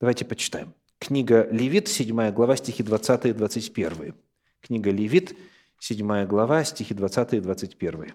Давайте 0.00 0.24
почитаем. 0.24 0.74
Книга 0.98 1.48
Левит, 1.50 1.88
7 1.88 2.30
глава, 2.30 2.56
стихи 2.56 2.82
20 2.82 3.26
и 3.26 3.32
21. 3.32 4.14
Книга 4.62 4.90
Левит, 4.92 5.36
7 5.80 6.24
глава, 6.26 6.62
стихи 6.64 6.94
20 6.94 7.34
и 7.34 7.40
21. 7.40 8.12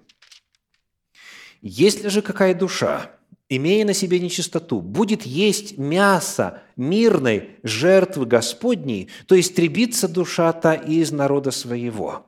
«Если 1.62 2.08
же 2.08 2.22
какая 2.22 2.56
душа, 2.56 3.12
имея 3.50 3.86
на 3.86 3.94
себе 3.94 4.20
нечистоту, 4.22 4.80
будет 4.80 5.24
есть 5.24 5.78
мясо 5.78 6.64
мирной 6.78 7.58
жертвы 7.64 8.26
Господней, 8.26 9.10
то 9.28 9.38
истребится 9.38 10.08
душа 10.08 10.54
та 10.54 10.74
из 10.74 11.12
народа 11.12 11.52
своего». 11.52 12.27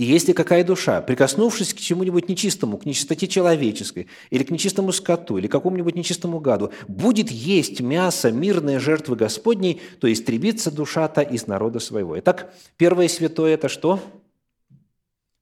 И 0.00 0.04
если 0.04 0.32
какая 0.32 0.64
душа, 0.64 1.02
прикоснувшись 1.02 1.74
к 1.74 1.76
чему-нибудь 1.76 2.30
нечистому, 2.30 2.78
к 2.78 2.86
нечистоте 2.86 3.28
человеческой, 3.28 4.08
или 4.30 4.44
к 4.44 4.50
нечистому 4.50 4.92
скоту, 4.92 5.36
или 5.36 5.46
к 5.46 5.52
какому-нибудь 5.52 5.94
нечистому 5.94 6.40
гаду, 6.40 6.72
будет 6.88 7.30
есть 7.30 7.80
мясо 7.80 8.32
мирной 8.32 8.78
жертвы 8.78 9.16
Господней, 9.16 9.82
то 10.00 10.10
истребится 10.10 10.70
душа-то 10.70 11.20
из 11.20 11.46
народа 11.46 11.80
своего. 11.80 12.18
Итак, 12.18 12.50
первое 12.78 13.08
святое– 13.08 13.52
это 13.56 13.68
что? 13.68 14.00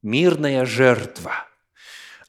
Мирная 0.03 0.65
жертва. 0.65 1.47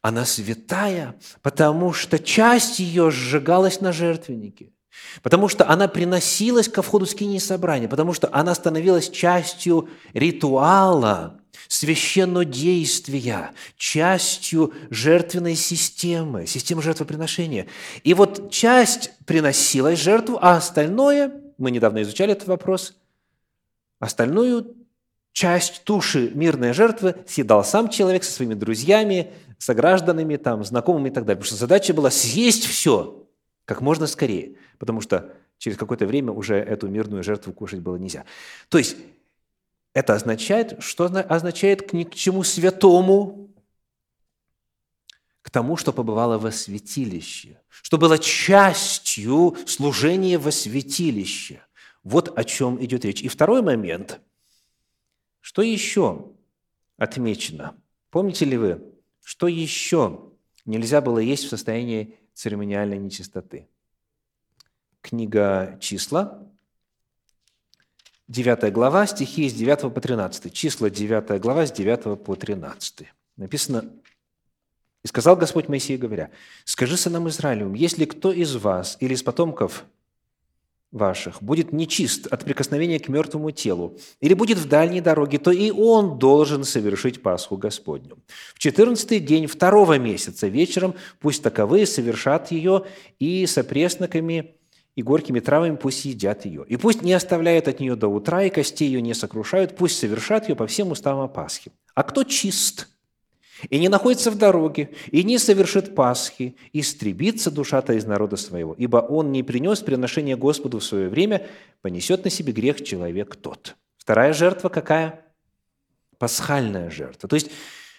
Она 0.03 0.23
святая, 0.23 1.15
потому 1.41 1.93
что 1.93 2.19
часть 2.19 2.77
ее 2.77 3.09
сжигалась 3.09 3.81
на 3.81 3.91
жертвеннике– 3.91 4.69
Потому 5.23 5.47
что 5.47 5.67
она 5.67 5.87
приносилась 5.87 6.67
ко 6.67 6.81
входу 6.81 7.05
скинии 7.05 7.39
собрания, 7.39 7.87
потому 7.87 8.13
что 8.13 8.29
она 8.31 8.53
становилась 8.53 9.09
частью 9.09 9.89
ритуала, 10.13 11.38
священнодействия, 11.69 13.53
частью 13.77 14.73
жертвенной 14.89 15.55
системы, 15.55 16.47
системы 16.47 16.81
жертвоприношения. 16.81 17.67
И 18.03 18.13
вот 18.15 18.51
часть 18.51 19.11
приносилась 19.25 19.99
жертву, 19.99 20.39
а 20.41 20.57
остальное, 20.57 21.31
мы 21.57 21.69
недавно 21.71 22.01
изучали 22.01 22.33
этот 22.33 22.47
вопрос, 22.47 22.95
остальную 23.99 24.75
часть 25.31 25.83
туши 25.83 26.31
мирной 26.33 26.73
жертвы 26.73 27.15
съедал 27.27 27.63
сам 27.63 27.89
человек 27.89 28.23
со 28.23 28.31
своими 28.31 28.55
друзьями, 28.55 29.31
согражданами, 29.59 30.37
там, 30.37 30.63
знакомыми 30.63 31.09
и 31.09 31.11
так 31.11 31.25
далее. 31.25 31.37
Потому 31.37 31.55
что 31.55 31.59
задача 31.59 31.93
была 31.93 32.09
съесть 32.09 32.65
все 32.65 33.27
как 33.65 33.81
можно 33.81 34.07
скорее, 34.07 34.55
потому 34.79 35.01
что 35.01 35.35
через 35.59 35.77
какое-то 35.77 36.07
время 36.07 36.31
уже 36.31 36.55
эту 36.55 36.87
мирную 36.87 37.23
жертву 37.23 37.53
кушать 37.53 37.81
было 37.81 37.97
нельзя. 37.97 38.25
То 38.69 38.79
есть 38.79 38.95
это 39.99 40.13
означает, 40.13 40.81
что 40.81 41.05
означает 41.05 41.81
к, 41.81 41.91
к 41.91 42.15
чему 42.15 42.43
святому? 42.43 43.49
К 45.41 45.49
тому, 45.49 45.75
что 45.75 45.91
побывало 45.91 46.37
во 46.37 46.51
святилище, 46.53 47.59
что 47.69 47.97
было 47.97 48.17
частью 48.17 49.57
служения 49.67 50.37
во 50.37 50.51
святилище. 50.51 51.61
Вот 52.03 52.37
о 52.37 52.45
чем 52.45 52.81
идет 52.81 53.03
речь. 53.03 53.21
И 53.21 53.27
второй 53.27 53.61
момент. 53.61 54.21
Что 55.41 55.61
еще 55.61 56.31
отмечено? 56.95 57.75
Помните 58.09 58.45
ли 58.45 58.55
вы, 58.55 58.81
что 59.21 59.47
еще 59.47 60.31
нельзя 60.63 61.01
было 61.01 61.19
есть 61.19 61.43
в 61.43 61.49
состоянии 61.49 62.15
церемониальной 62.33 62.97
нечистоты? 62.97 63.67
Книга 65.01 65.77
«Числа», 65.81 66.48
9 68.29 68.71
глава, 68.71 69.07
стихи 69.07 69.49
с 69.49 69.53
9 69.53 69.91
по 69.91 70.01
13. 70.01 70.53
Числа 70.53 70.91
9 70.91 71.41
глава 71.41 71.65
с 71.65 71.71
9 71.71 72.23
по 72.23 72.35
13. 72.35 73.07
Написано, 73.37 73.85
«И 75.03 75.07
сказал 75.07 75.35
Господь 75.35 75.67
Моисею, 75.67 75.99
говоря, 75.99 76.29
«Скажи 76.63 76.95
сынам 76.95 77.27
Израилевым, 77.27 77.73
если 77.73 78.05
кто 78.05 78.31
из 78.31 78.55
вас 78.55 78.97
или 78.99 79.15
из 79.15 79.23
потомков 79.23 79.83
ваших 80.91 81.41
будет 81.41 81.73
нечист 81.73 82.27
от 82.27 82.43
прикосновения 82.43 82.99
к 82.99 83.09
мертвому 83.09 83.49
телу 83.49 83.97
или 84.21 84.35
будет 84.35 84.59
в 84.59 84.67
дальней 84.67 85.01
дороге, 85.01 85.39
то 85.39 85.49
и 85.49 85.71
он 85.71 86.19
должен 86.19 86.63
совершить 86.63 87.23
Пасху 87.23 87.57
Господню. 87.57 88.19
В 88.53 88.59
четырнадцатый 88.59 89.19
день 89.19 89.47
второго 89.47 89.97
месяца 89.97 90.47
вечером 90.47 90.93
пусть 91.19 91.41
таковые 91.41 91.87
совершат 91.87 92.51
ее 92.51 92.85
и 93.17 93.47
с 93.47 93.57
опресноками 93.57 94.53
и 94.99 95.01
горькими 95.01 95.39
травами 95.39 95.77
пусть 95.77 96.03
едят 96.03 96.45
ее. 96.45 96.65
И 96.67 96.75
пусть 96.75 97.03
не 97.03 97.13
оставляют 97.13 97.69
от 97.69 97.79
нее 97.79 97.95
до 97.95 98.09
утра, 98.09 98.43
и 98.43 98.49
костей 98.49 98.85
ее 98.85 99.01
не 99.01 99.13
сокрушают, 99.13 99.77
пусть 99.77 99.97
совершат 99.97 100.49
ее 100.49 100.57
по 100.57 100.67
всем 100.67 100.91
уставам 100.91 101.29
Пасхи. 101.29 101.71
А 101.95 102.03
кто 102.03 102.25
чист 102.25 102.89
и 103.69 103.79
не 103.79 103.87
находится 103.87 104.29
в 104.29 104.37
дороге, 104.37 104.89
и 105.09 105.23
не 105.23 105.37
совершит 105.37 105.95
Пасхи, 105.95 106.57
истребится 106.73 107.49
душа-то 107.49 107.93
из 107.93 108.05
народа 108.05 108.35
своего, 108.35 108.73
ибо 108.73 108.97
он 108.97 109.31
не 109.31 109.41
принес 109.41 109.79
приношение 109.79 110.35
Господу 110.35 110.79
в 110.79 110.83
свое 110.83 111.07
время, 111.07 111.47
понесет 111.81 112.25
на 112.25 112.29
себе 112.29 112.51
грех 112.51 112.83
человек 112.83 113.37
тот». 113.37 113.77
Вторая 113.97 114.33
жертва 114.33 114.67
какая? 114.67 115.25
Пасхальная 116.17 116.89
жертва. 116.89 117.29
То 117.29 117.35
есть 117.35 117.51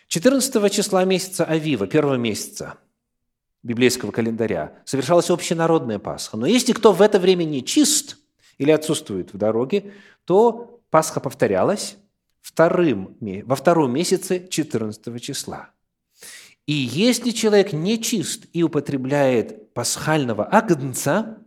14 0.09 0.71
числа 0.71 1.07
месяца 1.07 1.47
Авива, 1.47 1.87
первого 1.87 2.17
месяца– 2.17 2.75
библейского 3.63 4.11
календаря, 4.11 4.73
совершалась 4.85 5.31
общенародная 5.31 5.99
Пасха. 5.99 6.37
Но 6.37 6.47
если 6.47 6.73
кто 6.73 6.93
в 6.93 7.03
это 7.03 7.19
время 7.19 7.45
не 7.45 7.65
чист 7.65 8.17
или 8.59 8.71
отсутствует 8.71 9.33
в 9.33 9.39
дороге, 9.39 9.93
то 10.25 10.81
Пасха 10.91 11.21
повторялась 11.21 11.97
вторым, 12.41 13.17
во 13.45 13.57
втором 13.57 13.93
месяце 13.93 14.47
14 14.49 15.23
числа. 15.23 15.71
И 16.67 16.73
если 16.73 17.31
человек 17.31 17.73
не 17.73 18.01
чист 18.01 18.47
и 18.53 18.63
употребляет 18.63 19.73
пасхального 19.75 20.49
агнца, 20.51 21.39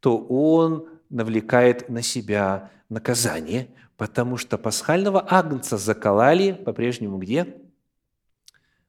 то 0.00 0.18
он 0.18 0.88
навлекает 1.10 1.88
на 1.88 2.02
себя 2.02 2.70
наказание, 2.88 3.68
потому 3.96 4.36
что 4.36 4.58
пасхального 4.58 5.24
агнца 5.28 5.76
заколали 5.76 6.52
по-прежнему 6.52 7.18
где? 7.18 7.56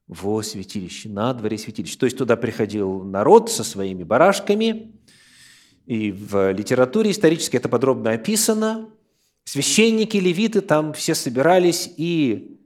Во 0.10 0.42
святилище, 0.42 1.08
на 1.08 1.34
дворе 1.34 1.58
святилища. 1.58 1.98
То 1.98 2.06
есть 2.08 2.18
туда 2.18 2.36
приходил 2.36 3.04
народ 3.04 3.50
со 3.50 3.64
своими 3.64 4.04
барашками, 4.04 4.92
и 5.86 6.12
в 6.12 6.52
литературе 6.52 7.12
исторически 7.12 7.56
это 7.56 7.70
подробно 7.70 8.12
описано. 8.12 8.90
Священники, 9.46 10.18
левиты 10.18 10.62
там 10.62 10.94
все 10.94 11.16
собирались, 11.16 11.92
и 11.96 12.60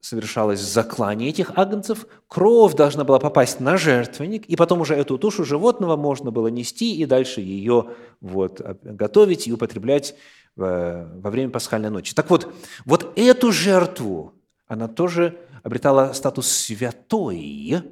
совершалось 0.00 0.60
заклание 0.60 1.30
этих 1.30 1.56
агнцев, 1.56 2.06
кровь 2.28 2.74
должна 2.74 3.04
была 3.04 3.18
попасть 3.18 3.60
на 3.60 3.78
жертвенник, 3.78 4.44
и 4.46 4.56
потом 4.56 4.82
уже 4.82 4.94
эту 4.94 5.16
тушу 5.16 5.44
животного 5.44 5.96
можно 5.96 6.30
было 6.30 6.48
нести 6.48 6.94
и 6.96 7.06
дальше 7.06 7.40
ее 7.40 7.90
вот, 8.20 8.60
готовить 8.82 9.48
и 9.48 9.52
употреблять 9.52 10.14
во 10.56 11.30
время 11.30 11.50
пасхальной 11.50 11.90
ночи. 11.90 12.14
Так 12.14 12.28
вот, 12.28 12.52
вот 12.84 13.12
эту 13.16 13.50
жертву, 13.50 14.34
она 14.66 14.88
тоже 14.88 15.38
обретала 15.64 16.12
статус 16.12 16.46
святой, 16.46 17.82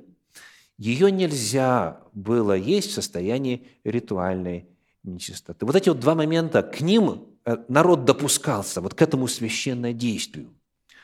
ее 0.79 1.11
нельзя 1.11 2.01
было 2.13 2.53
есть 2.53 2.91
в 2.91 2.95
состоянии 2.95 3.67
ритуальной 3.83 4.69
нечистоты. 5.03 5.67
Вот 5.67 5.75
эти 5.75 5.89
вот 5.89 5.99
два 5.99 6.15
момента, 6.15 6.63
к 6.63 6.81
ним 6.81 7.27
э, 7.45 7.57
народ 7.69 8.05
допускался, 8.05 8.81
вот 8.81 8.95
к 8.95 9.03
этому 9.03 9.27
священному 9.27 9.95
действию. 9.95 10.55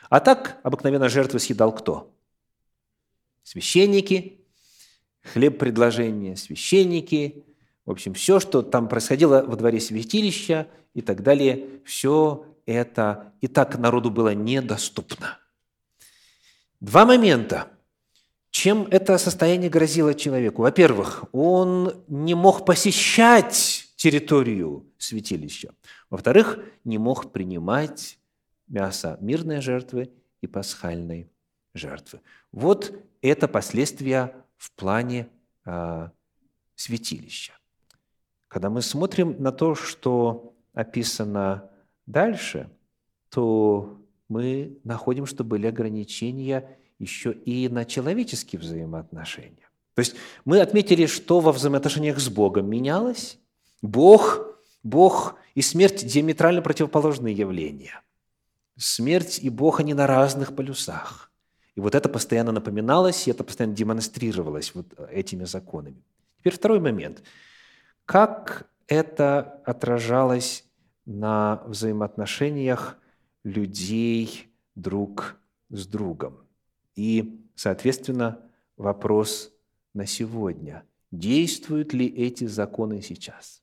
А 0.09 0.19
так 0.19 0.59
обыкновенно 0.63 1.09
жертвы 1.09 1.39
съедал 1.39 1.73
кто? 1.73 2.13
Священники, 3.43 4.39
хлеб 5.23 5.57
предложения, 5.57 6.35
священники, 6.35 7.45
в 7.85 7.91
общем, 7.91 8.13
все, 8.13 8.39
что 8.39 8.61
там 8.61 8.87
происходило 8.87 9.41
во 9.41 9.55
дворе 9.55 9.79
святилища 9.79 10.67
и 10.93 11.01
так 11.01 11.23
далее, 11.23 11.81
все 11.83 12.45
это 12.67 13.33
и 13.41 13.47
так 13.47 13.79
народу 13.79 14.11
было 14.11 14.35
недоступно. 14.35 15.39
Два 16.79 17.05
момента. 17.05 17.67
Чем 18.51 18.87
это 18.89 19.17
состояние 19.17 19.69
грозило 19.69 20.13
человеку? 20.13 20.61
Во-первых, 20.63 21.25
он 21.33 22.03
не 22.07 22.33
мог 22.33 22.65
посещать 22.65 23.89
территорию 23.95 24.85
святилища. 24.97 25.73
Во-вторых, 26.09 26.59
не 26.83 26.97
мог 26.97 27.31
принимать 27.31 28.17
мясо 28.67 29.17
мирной 29.19 29.61
жертвы 29.61 30.11
и 30.41 30.47
пасхальной 30.47 31.29
жертвы. 31.73 32.21
Вот 32.51 32.93
это 33.21 33.47
последствия 33.47 34.33
в 34.57 34.71
плане 34.71 35.27
э, 35.65 36.09
святилища. 36.75 37.53
Когда 38.47 38.69
мы 38.69 38.81
смотрим 38.81 39.35
на 39.41 39.51
то, 39.51 39.75
что 39.75 40.55
описано 40.73 41.69
дальше, 42.05 42.69
то 43.29 43.98
мы 44.29 44.77
находим, 44.83 45.25
что 45.25 45.43
были 45.43 45.67
ограничения 45.67 46.77
еще 46.99 47.33
и 47.33 47.67
на 47.67 47.85
человеческие 47.85 48.59
взаимоотношения. 48.61 49.69
То 49.95 50.01
есть 50.01 50.15
мы 50.45 50.61
отметили, 50.61 51.07
что 51.07 51.39
во 51.39 51.51
взаимоотношениях 51.51 52.19
с 52.19 52.29
Богом 52.29 52.69
менялось. 52.69 53.37
Бог, 53.81 54.39
Бог 54.83 55.35
и 55.55 55.61
смерть 55.61 56.05
диаметрально 56.05 56.61
противоположные 56.61 57.35
явления. 57.35 58.01
Смерть 58.77 59.39
и 59.41 59.49
Бог, 59.49 59.81
они 59.81 59.93
на 59.93 60.07
разных 60.07 60.55
полюсах. 60.55 61.31
И 61.75 61.81
вот 61.81 61.95
это 61.95 62.07
постоянно 62.07 62.51
напоминалось, 62.51 63.27
и 63.27 63.31
это 63.31 63.43
постоянно 63.43 63.75
демонстрировалось 63.75 64.73
вот 64.73 64.87
этими 65.11 65.45
законами. 65.45 66.03
Теперь 66.39 66.53
второй 66.53 66.79
момент. 66.79 67.23
Как 68.05 68.69
это 68.87 69.61
отражалось 69.65 70.65
на 71.05 71.61
взаимоотношениях 71.65 72.97
людей 73.49 74.47
друг 74.75 75.37
с 75.69 75.85
другом. 75.87 76.37
И, 76.95 77.41
соответственно, 77.55 78.41
вопрос 78.77 79.51
на 79.93 80.05
сегодня. 80.05 80.83
Действуют 81.11 81.93
ли 81.93 82.07
эти 82.07 82.45
законы 82.45 83.01
сейчас? 83.01 83.61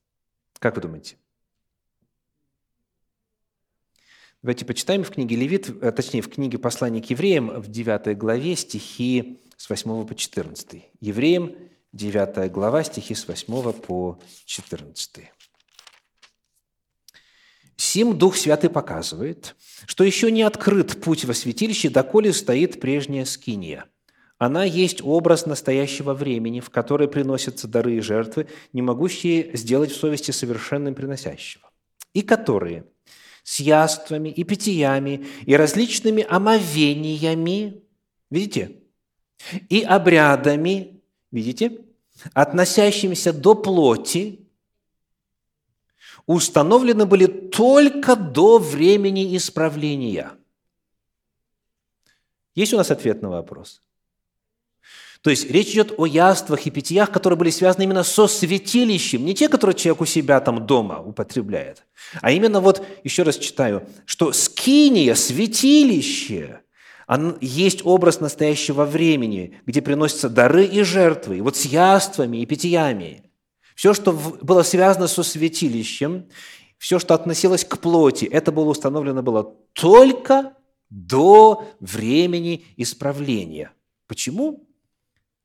Как 0.58 0.76
вы 0.76 0.82
думаете? 0.82 1.16
Давайте 4.42 4.64
почитаем 4.64 5.02
в 5.02 5.10
книге 5.10 5.36
Левит, 5.36 5.70
э, 5.82 5.92
точнее, 5.92 6.22
в 6.22 6.28
книге 6.28 6.58
«Послание 6.58 7.02
к 7.02 7.10
евреям» 7.10 7.48
в 7.60 7.68
9 7.68 8.16
главе 8.16 8.54
стихи 8.54 9.40
с 9.56 9.68
8 9.68 10.06
по 10.06 10.14
14. 10.14 10.84
Евреям, 11.00 11.56
9 11.92 12.50
глава, 12.52 12.84
стихи 12.84 13.14
с 13.14 13.26
8 13.26 13.72
по 13.72 14.20
14. 14.44 15.32
Сим 17.96 18.18
Дух 18.18 18.36
Святый 18.36 18.68
показывает, 18.68 19.56
что 19.86 20.04
еще 20.04 20.30
не 20.30 20.42
открыт 20.42 21.00
путь 21.00 21.24
во 21.24 21.32
святилище, 21.32 21.88
доколе 21.88 22.34
стоит 22.34 22.78
прежняя 22.78 23.24
скиния. 23.24 23.86
Она 24.36 24.64
есть 24.64 25.00
образ 25.02 25.46
настоящего 25.46 26.12
времени, 26.12 26.60
в 26.60 26.68
которое 26.68 27.08
приносятся 27.08 27.66
дары 27.66 27.94
и 27.96 28.00
жертвы, 28.00 28.48
не 28.74 28.82
могущие 28.82 29.56
сделать 29.56 29.92
в 29.92 29.96
совести 29.96 30.30
совершенным 30.30 30.94
приносящего, 30.94 31.70
и 32.12 32.20
которые 32.20 32.84
с 33.44 33.60
яствами 33.60 34.28
и 34.28 34.44
питьями 34.44 35.24
и 35.46 35.56
различными 35.56 36.26
омовениями, 36.28 37.80
видите, 38.30 38.72
и 39.70 39.80
обрядами, 39.80 41.00
видите, 41.32 41.78
относящимися 42.34 43.32
до 43.32 43.54
плоти, 43.54 44.45
установлены 46.26 47.06
были 47.06 47.26
только 47.26 48.16
до 48.16 48.58
времени 48.58 49.36
исправления. 49.36 50.32
Есть 52.54 52.72
у 52.72 52.76
нас 52.76 52.90
ответ 52.90 53.22
на 53.22 53.30
вопрос? 53.30 53.82
То 55.22 55.30
есть 55.30 55.50
речь 55.50 55.72
идет 55.72 55.94
о 55.98 56.06
яствах 56.06 56.66
и 56.66 56.70
питьях, 56.70 57.10
которые 57.10 57.36
были 57.36 57.50
связаны 57.50 57.82
именно 57.82 58.04
со 58.04 58.28
святилищем, 58.28 59.24
не 59.24 59.34
те, 59.34 59.48
которые 59.48 59.74
человек 59.74 60.02
у 60.02 60.06
себя 60.06 60.40
там 60.40 60.66
дома 60.66 61.00
употребляет, 61.00 61.84
а 62.20 62.30
именно 62.30 62.60
вот, 62.60 62.86
еще 63.02 63.24
раз 63.24 63.36
читаю, 63.36 63.88
что 64.04 64.32
скиния, 64.32 65.16
святилище, 65.16 66.60
есть 67.40 67.84
образ 67.84 68.20
настоящего 68.20 68.84
времени, 68.84 69.60
где 69.66 69.82
приносятся 69.82 70.28
дары 70.28 70.64
и 70.64 70.82
жертвы, 70.82 71.42
вот 71.42 71.56
с 71.56 71.64
яствами 71.64 72.38
и 72.38 72.46
питьями. 72.46 73.25
Все, 73.76 73.92
что 73.92 74.10
было 74.12 74.62
связано 74.62 75.06
со 75.06 75.22
святилищем, 75.22 76.24
все, 76.78 76.98
что 76.98 77.14
относилось 77.14 77.64
к 77.64 77.78
плоти, 77.78 78.24
это 78.24 78.50
было 78.50 78.70
установлено 78.70 79.22
было 79.22 79.54
только 79.74 80.54
до 80.88 81.64
времени 81.78 82.64
исправления. 82.78 83.72
Почему? 84.08 84.66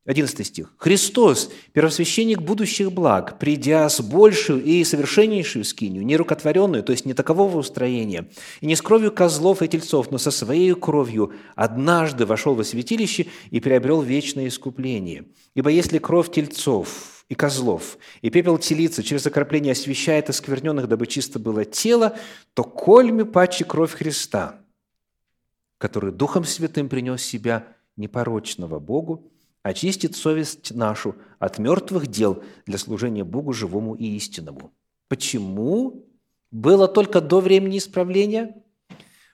11 0.06 0.48
стих. 0.48 0.74
«Христос, 0.78 1.52
первосвященник 1.74 2.42
будущих 2.42 2.92
благ, 2.92 3.38
придя 3.38 3.88
с 3.88 4.02
большую 4.02 4.64
и 4.64 4.84
совершеннейшую 4.84 5.64
скинию, 5.64 6.04
не 6.04 6.18
рукотворенную, 6.18 6.84
то 6.84 6.92
есть 6.92 7.06
не 7.06 7.14
такового 7.14 7.58
устроения, 7.58 8.30
и 8.62 8.66
не 8.66 8.76
с 8.76 8.82
кровью 8.82 9.12
козлов 9.12 9.62
и 9.62 9.68
тельцов, 9.68 10.10
но 10.10 10.18
со 10.18 10.32
своей 10.32 10.74
кровью, 10.74 11.34
однажды 11.56 12.26
вошел 12.26 12.56
во 12.56 12.64
святилище 12.64 13.28
и 13.52 13.60
приобрел 13.60 14.02
вечное 14.02 14.48
искупление. 14.48 15.26
Ибо 15.54 15.70
если 15.70 16.00
кровь 16.00 16.32
тельцов 16.32 17.21
и 17.32 17.34
козлов, 17.34 17.98
и 18.22 18.30
пепел 18.30 18.58
телицы 18.58 19.04
через 19.04 19.26
окропление 19.26 19.72
освещает 19.72 20.30
оскверненных, 20.30 20.90
дабы 20.90 21.08
чисто 21.08 21.40
было 21.40 21.64
тело, 21.64 22.18
то 22.54 22.66
кольми 22.66 23.24
паче 23.24 23.64
кровь 23.64 23.94
Христа, 23.94 24.60
который 25.78 26.12
Духом 26.12 26.44
Святым 26.44 26.90
принес 26.90 27.24
себя 27.24 27.70
непорочного 27.96 28.80
Богу, 28.80 29.32
очистит 29.64 30.18
совесть 30.18 30.76
нашу 30.76 31.16
от 31.40 31.58
мертвых 31.58 32.08
дел 32.08 32.44
для 32.66 32.78
служения 32.78 33.24
Богу 33.24 33.54
живому 33.54 33.96
и 33.96 34.08
истинному. 34.18 34.74
Почему 35.08 36.06
было 36.52 36.90
только 36.90 37.22
до 37.22 37.40
времени 37.40 37.78
исправления? 37.78 38.62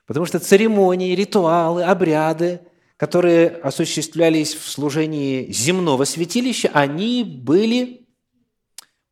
Потому 0.06 0.24
что 0.24 0.38
церемонии, 0.38 1.16
ритуалы, 1.16 1.82
обряды– 1.82 2.60
которые 2.98 3.48
осуществлялись 3.48 4.54
в 4.54 4.68
служении 4.68 5.50
земного 5.52 6.04
святилища, 6.04 6.68
они 6.74 7.22
были 7.24 8.08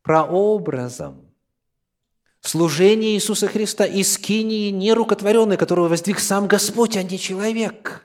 прообразом 0.03 1.33
служения 2.41 3.15
Иисуса 3.15 3.47
Христа 3.47 3.87
и 3.87 4.03
скинии 4.03 4.71
нерукотворенной, 4.71 5.57
которую 5.57 5.89
воздвиг 5.89 6.19
сам 6.19 6.49
Господь, 6.49 6.97
а 6.97 7.03
не 7.05 7.19
человек. 7.19 8.05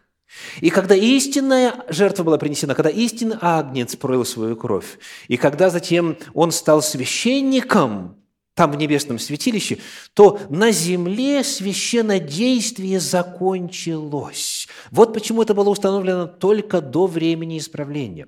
И 0.61 0.69
когда 0.69 0.95
истинная 0.95 1.83
жертва 1.89 2.23
была 2.23 2.37
принесена, 2.37 2.75
когда 2.75 2.89
истинный 2.89 3.37
агнец 3.41 3.95
пролил 3.95 4.23
свою 4.23 4.55
кровь, 4.55 4.99
и 5.27 5.35
когда 5.35 5.71
затем 5.71 6.15
он 6.35 6.51
стал 6.51 6.83
священником, 6.83 8.20
там 8.61 8.71
в 8.73 8.75
небесном 8.75 9.17
святилище, 9.17 9.79
то 10.13 10.39
на 10.51 10.69
земле 10.69 11.43
священнодействие 11.43 12.99
закончилось. 12.99 14.67
Вот 14.91 15.15
почему 15.15 15.41
это 15.41 15.55
было 15.55 15.69
установлено 15.69 16.27
только 16.27 16.79
до 16.79 17.07
времени 17.07 17.57
исправления. 17.57 18.27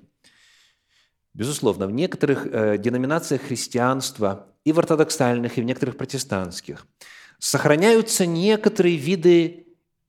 Безусловно, 1.36 1.86
в 1.86 1.92
некоторых 1.92 2.48
э, 2.48 2.80
деноминациях 2.80 3.44
христианства, 3.44 4.48
и 4.66 4.72
в 4.72 4.80
ортодоксальных, 4.80 5.60
и 5.60 5.62
в 5.62 5.66
некоторых 5.66 5.98
протестантских, 5.98 6.88
сохраняются 7.38 8.26
некоторые 8.26 8.96
виды 8.96 9.68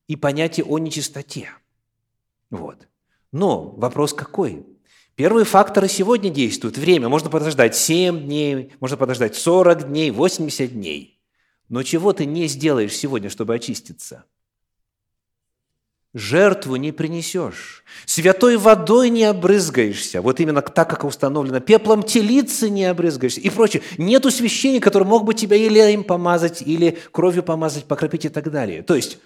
и 0.09 0.17
понятия 0.17 0.63
о 0.63 0.79
нечистоте. 0.79 1.51
Вот. 2.49 2.89
Но 3.31 3.73
вопрос 3.77 4.15
какой? 4.15 4.65
Первые 5.17 5.45
факторы 5.45 5.89
сегодня 5.89 6.31
действуют. 6.31 6.77
Время. 6.77 7.09
Можно 7.09 7.31
подождать 7.31 7.77
7 7.77 8.25
дней, 8.25 8.73
можно 8.81 8.97
подождать 8.97 9.37
40 9.37 9.89
дней, 9.89 10.11
80 10.11 10.73
дней. 10.73 11.21
Но 11.69 11.83
чего 11.83 12.13
ты 12.13 12.27
не 12.27 12.47
сделаешь 12.49 12.97
сегодня, 12.97 13.31
чтобы 13.31 13.55
очиститься? 13.55 14.25
Жертву 16.13 16.77
не 16.77 16.93
принесешь. 16.93 17.85
Святой 18.07 18.57
водой 18.57 19.11
не 19.11 19.25
обрызгаешься. 19.25 20.23
Вот 20.23 20.39
именно 20.39 20.63
так, 20.63 20.89
как 20.89 21.03
установлено. 21.05 21.59
Пеплом 21.59 22.05
телицы 22.05 22.71
не 22.71 22.85
обрызгаешься 22.85 23.41
и 23.41 23.51
прочее. 23.51 23.83
Нету 23.99 24.31
священника, 24.31 24.85
который 24.85 25.05
мог 25.05 25.25
бы 25.25 25.35
тебя 25.35 25.57
или 25.57 25.93
им 25.93 26.05
помазать, 26.05 26.63
или 26.63 26.99
кровью 27.11 27.43
помазать, 27.43 27.87
покропить 27.87 28.27
и 28.27 28.29
так 28.29 28.51
далее. 28.53 28.83
То 28.85 28.95
есть, 28.95 29.19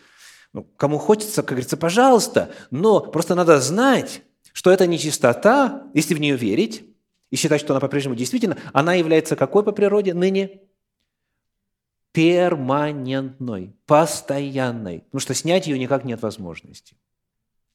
ну, 0.55 0.67
кому 0.79 0.99
хочется, 0.99 1.43
как 1.43 1.51
говорится, 1.51 1.77
пожалуйста, 1.77 2.51
но 2.71 3.01
просто 3.01 3.35
надо 3.35 3.61
знать, 3.61 4.23
что 4.59 4.73
это 4.73 4.89
нечистота, 4.89 5.85
если 5.95 6.15
в 6.15 6.21
нее 6.21 6.35
верить, 6.35 6.83
и 7.31 7.37
считать, 7.37 7.61
что 7.61 7.75
она 7.75 7.81
по-прежнему 7.81 8.17
действительно, 8.17 8.59
она 8.73 8.95
является 8.95 9.37
какой 9.37 9.63
по 9.63 9.71
природе 9.71 10.15
ныне? 10.15 10.63
Перманентной, 12.11 13.77
постоянной. 13.87 15.03
Потому 15.03 15.21
что 15.21 15.35
снять 15.35 15.69
ее 15.69 15.79
никак 15.79 16.03
нет 16.05 16.23
возможности. 16.23 16.97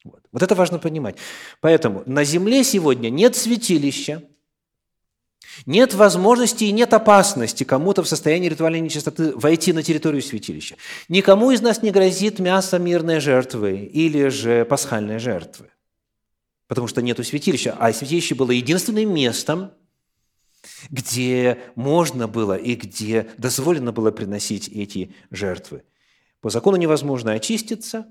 Вот. 0.04 0.20
вот 0.34 0.44
это 0.44 0.56
важно 0.56 0.78
понимать. 0.78 1.16
Поэтому 1.62 2.04
на 2.06 2.26
земле 2.26 2.66
сегодня 2.66 3.10
нет 3.10 3.38
святилища, 3.38 4.22
нет 5.66 5.94
возможности 5.94 6.66
и 6.66 6.74
нет 6.74 6.94
опасности 6.94 7.64
кому-то 7.64 8.04
в 8.04 8.10
состоянии 8.10 8.50
ритуальной 8.50 8.82
нечистоты 8.82 9.34
войти 9.38 9.72
на 9.72 9.84
территорию 9.84 10.22
святилища. 10.22 10.76
Никому 11.08 11.52
из 11.52 11.62
нас 11.62 11.82
не 11.82 11.92
грозит 11.92 12.40
мясо 12.40 12.78
мирной 12.78 13.22
жертвы 13.22 13.86
или 13.86 14.28
же 14.28 14.66
пасхальной 14.66 15.20
жертвы 15.20 15.70
потому 16.68 16.88
что 16.88 17.02
нету 17.02 17.24
святилища. 17.24 17.76
А 17.80 17.92
святилище 17.94 18.36
было 18.36 18.52
единственным 18.52 19.14
местом, 19.14 19.72
где 20.90 21.60
можно 21.76 22.28
было 22.28 22.56
и 22.56 22.76
где 22.76 23.30
дозволено 23.38 23.92
было 23.92 24.12
приносить 24.12 24.70
эти 24.70 25.14
жертвы. 25.30 25.84
По 26.42 26.50
закону 26.50 26.78
невозможно 26.78 27.34
очиститься, 27.34 28.08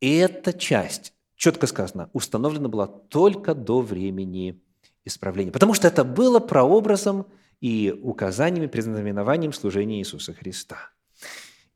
и 0.00 0.16
эта 0.16 0.52
часть, 0.52 1.12
четко 1.36 1.66
сказано, 1.66 2.10
установлена 2.12 2.68
была 2.68 2.86
только 2.86 3.54
до 3.54 3.80
времени 3.80 4.60
исправления. 5.04 5.52
Потому 5.52 5.74
что 5.74 5.88
это 5.88 6.04
было 6.04 6.40
прообразом 6.40 7.26
и 7.60 7.94
указаниями, 8.02 8.66
предзнаменованием 8.66 9.52
служения 9.52 9.98
Иисуса 9.98 10.34
Христа. 10.34 10.90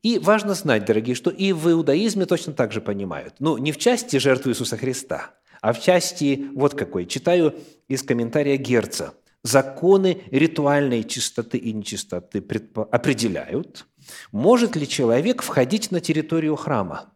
И 0.01 0.19
важно 0.19 0.53
знать, 0.53 0.85
дорогие, 0.85 1.15
что 1.15 1.29
и 1.29 1.51
в 1.51 1.69
иудаизме 1.69 2.25
точно 2.25 2.53
так 2.53 2.71
же 2.71 2.79
понимают. 2.79 3.35
Ну, 3.39 3.57
не 3.57 3.71
в 3.71 3.77
части 3.77 4.17
жертвы 4.17 4.51
Иисуса 4.51 4.77
Христа, 4.77 5.35
а 5.61 5.73
в 5.73 5.81
части 5.81 6.49
вот 6.53 6.75
какой. 6.75 7.05
Читаю 7.05 7.55
из 7.87 8.03
комментария 8.03 8.57
Герца. 8.57 9.13
Законы 9.41 10.21
ритуальной 10.31 11.03
чистоты 11.05 11.57
и 11.57 11.71
нечистоты 11.71 12.39
определяют, 12.91 13.85
может 14.33 14.75
ли 14.75 14.85
человек 14.85 15.41
входить 15.41 15.91
на 15.91 16.01
территорию 16.01 16.57
храма. 16.57 17.13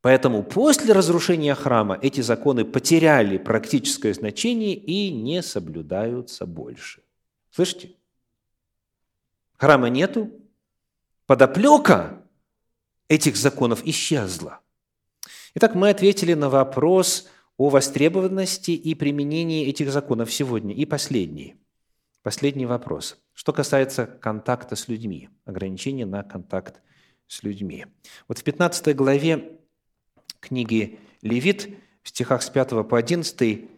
Поэтому 0.00 0.42
после 0.42 0.94
разрушения 0.94 1.54
храма 1.54 1.98
эти 2.00 2.22
законы 2.22 2.64
потеряли 2.64 3.36
практическое 3.36 4.14
значение 4.14 4.74
и 4.74 5.10
не 5.10 5.42
соблюдаются 5.42 6.46
больше. 6.46 7.02
Слышите? 7.50 7.90
Храма 9.58 9.90
нету, 9.90 10.30
подоплека 11.26 12.22
этих 13.08 13.36
законов 13.36 13.84
исчезла– 13.84 14.60
Итак, 15.60 15.74
мы 15.74 15.90
ответили 15.90 16.34
на 16.34 16.48
вопрос 16.48 17.28
о 17.56 17.68
востребованности 17.68 18.70
и 18.70 18.94
применении 18.94 19.66
этих 19.66 19.90
законов 19.90 20.32
сегодня. 20.32 20.72
И 20.72 20.84
последний, 20.84 21.56
последний 22.22 22.64
вопрос. 22.64 23.18
Что 23.32 23.52
касается 23.52 24.06
контакта 24.06 24.76
с 24.76 24.86
людьми, 24.86 25.30
ограничения 25.44 26.06
на 26.06 26.22
контакт 26.22 26.80
с 27.26 27.42
людьми. 27.42 27.86
Вот 28.28 28.38
в 28.38 28.44
15 28.44 28.94
главе 28.94 29.58
книги 30.38 31.00
Левит, 31.22 31.76
в 32.04 32.10
стихах 32.10 32.44
с 32.44 32.50
5 32.50 32.88
по 32.88 32.96
11, 32.96 33.68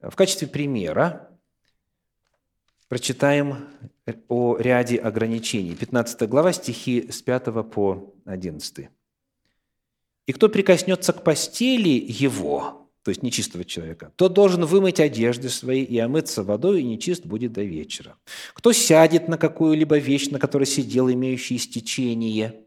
в 0.00 0.16
качестве 0.16 0.48
примера 0.48 1.30
прочитаем 2.88 3.68
о 4.26 4.56
ряде 4.56 4.96
ограничений. 4.96 5.76
15 5.76 6.28
глава, 6.28 6.52
стихи 6.52 7.12
с 7.12 7.22
5 7.22 7.70
по 7.70 8.12
11. 8.24 8.88
И 10.28 10.32
кто 10.34 10.50
прикоснется 10.50 11.14
к 11.14 11.24
постели 11.24 12.04
его, 12.06 12.90
то 13.02 13.08
есть 13.10 13.22
нечистого 13.22 13.64
человека, 13.64 14.12
тот 14.14 14.34
должен 14.34 14.66
вымыть 14.66 15.00
одежды 15.00 15.48
свои 15.48 15.82
и 15.82 15.98
омыться 15.98 16.42
водой, 16.42 16.82
и 16.82 16.84
нечист 16.84 17.24
будет 17.24 17.54
до 17.54 17.62
вечера. 17.62 18.14
Кто 18.52 18.74
сядет 18.74 19.26
на 19.28 19.38
какую-либо 19.38 19.96
вещь, 19.96 20.28
на 20.28 20.38
которой 20.38 20.66
сидел, 20.66 21.10
имеющий 21.10 21.56
истечение, 21.56 22.60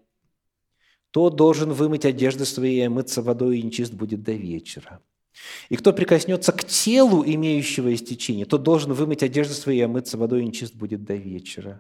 тот 1.12 1.36
должен 1.36 1.72
вымыть 1.72 2.04
одежды 2.04 2.46
свои 2.46 2.78
и 2.78 2.82
омыться 2.82 3.22
водой, 3.22 3.60
и 3.60 3.62
нечист 3.62 3.94
будет 3.94 4.24
до 4.24 4.32
вечера. 4.32 5.00
И 5.70 5.76
кто 5.76 5.94
прикоснется 5.94 6.54
к 6.54 6.64
телу 6.64 7.24
имеющего 7.24 7.94
истечение, 7.94 8.48
тот 8.48 8.64
должен 8.64 8.92
вымыть 8.94 9.22
одежды 9.22 9.54
свои 9.54 9.78
и 9.78 9.82
омыться 9.82 10.18
водой, 10.18 10.42
и 10.42 10.46
нечист 10.48 10.74
будет 10.74 11.04
до 11.04 11.14
вечера. 11.14 11.80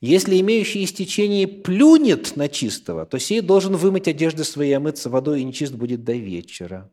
Если 0.00 0.40
имеющий 0.40 0.84
истечение 0.84 1.46
плюнет 1.46 2.36
на 2.36 2.48
чистого, 2.48 3.06
то 3.06 3.18
сей 3.18 3.40
должен 3.40 3.76
вымыть 3.76 4.08
одежды 4.08 4.44
свои, 4.44 4.72
омыться 4.72 5.10
водой, 5.10 5.40
и 5.40 5.44
нечист 5.44 5.74
будет 5.74 6.04
до 6.04 6.12
вечера. 6.12 6.90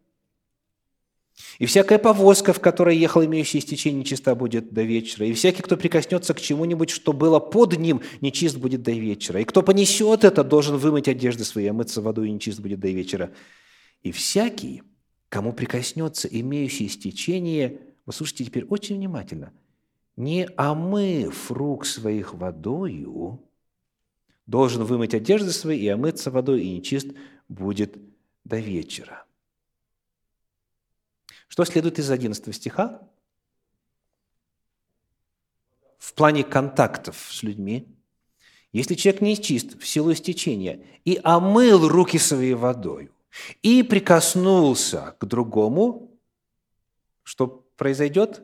И 1.60 1.66
всякая 1.66 1.98
повозка, 1.98 2.54
в 2.54 2.60
которой 2.60 2.98
ехал 2.98 3.24
имеющий 3.26 3.60
истечение, 3.60 4.04
чиста 4.04 4.36
будет 4.36 4.74
до 4.74 4.84
вечера. 4.84 5.26
И 5.26 5.34
всякий, 5.34 5.62
кто 5.62 5.78
прикоснется 5.78 6.34
к 6.34 6.42
чему-нибудь, 6.42 6.90
что 6.90 7.14
было 7.14 7.40
под 7.40 7.78
ним, 7.78 8.02
нечист 8.22 8.58
будет 8.58 8.84
до 8.84 8.92
вечера. 8.92 9.40
И 9.40 9.46
кто 9.46 9.64
понесет 9.64 10.24
это, 10.24 10.44
должен 10.44 10.78
вымыть 10.78 11.08
одежды 11.08 11.44
свои, 11.44 11.68
омыться 11.68 12.02
водой, 12.02 12.30
и 12.30 12.32
нечист 12.32 12.60
будет 12.60 12.80
до 12.80 12.90
вечера. 12.90 13.32
И 14.04 14.12
всякий, 14.12 14.84
кому 15.30 15.54
прикоснется 15.54 16.28
имеющий 16.28 16.88
истечение, 16.88 17.80
послушайте 18.06 18.46
теперь 18.46 18.66
очень 18.66 18.96
внимательно– 18.98 19.52
не 20.16 20.46
омыв 20.58 21.52
рук 21.52 21.86
своих 21.86 22.34
водою, 22.34 23.44
должен 24.46 24.84
вымыть 24.84 25.14
одежды 25.14 25.52
свои 25.52 25.80
и 25.80 25.88
омыться 25.88 26.32
водой, 26.32 26.64
и 26.64 26.78
нечист 26.78 27.08
будет 27.48 27.98
до 28.44 28.58
вечера. 28.58 29.26
Что 31.48 31.66
следует 31.66 32.00
из 32.00 32.10
11 32.10 32.56
стиха? 32.56 33.08
В 35.98 36.14
плане 36.14 36.44
контактов 36.44 37.28
с 37.30 37.44
людьми, 37.44 37.88
если 38.72 38.96
человек 38.96 39.22
не 39.22 39.42
чист 39.42 39.80
в 39.80 39.86
силу 39.86 40.14
истечения 40.14 40.86
и 41.06 41.20
омыл 41.24 41.88
руки 41.88 42.18
своей 42.18 42.54
водой, 42.54 43.12
и 43.62 43.84
прикоснулся 43.84 45.16
к 45.20 45.26
другому, 45.26 46.18
что 47.24 47.48
произойдет? 47.78 48.44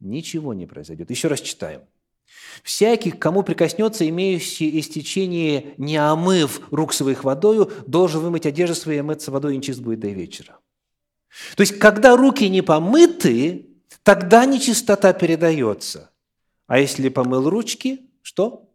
Ничего 0.00 0.54
не 0.54 0.66
произойдет. 0.66 1.10
Еще 1.10 1.28
раз 1.28 1.40
читаем. 1.40 1.82
«Всякий, 2.62 3.10
кому 3.10 3.42
прикоснется, 3.42 4.08
имеющий 4.08 4.78
истечение, 4.78 5.74
не 5.78 5.96
омыв 5.96 6.60
рук 6.70 6.92
своих 6.92 7.24
водою, 7.24 7.70
должен 7.86 8.20
вымыть 8.20 8.46
одежды 8.46 8.74
свои 8.74 8.96
и 8.96 9.00
омыться 9.00 9.30
водой, 9.30 9.56
и 9.56 9.62
чист 9.62 9.80
будет 9.80 10.00
до 10.00 10.08
вечера». 10.08 10.58
То 11.56 11.62
есть, 11.62 11.78
когда 11.78 12.16
руки 12.16 12.48
не 12.48 12.62
помыты, 12.62 13.66
тогда 14.02 14.46
нечистота 14.46 15.12
передается. 15.12 16.10
А 16.66 16.78
если 16.78 17.08
помыл 17.08 17.48
ручки, 17.48 18.10
что? 18.22 18.69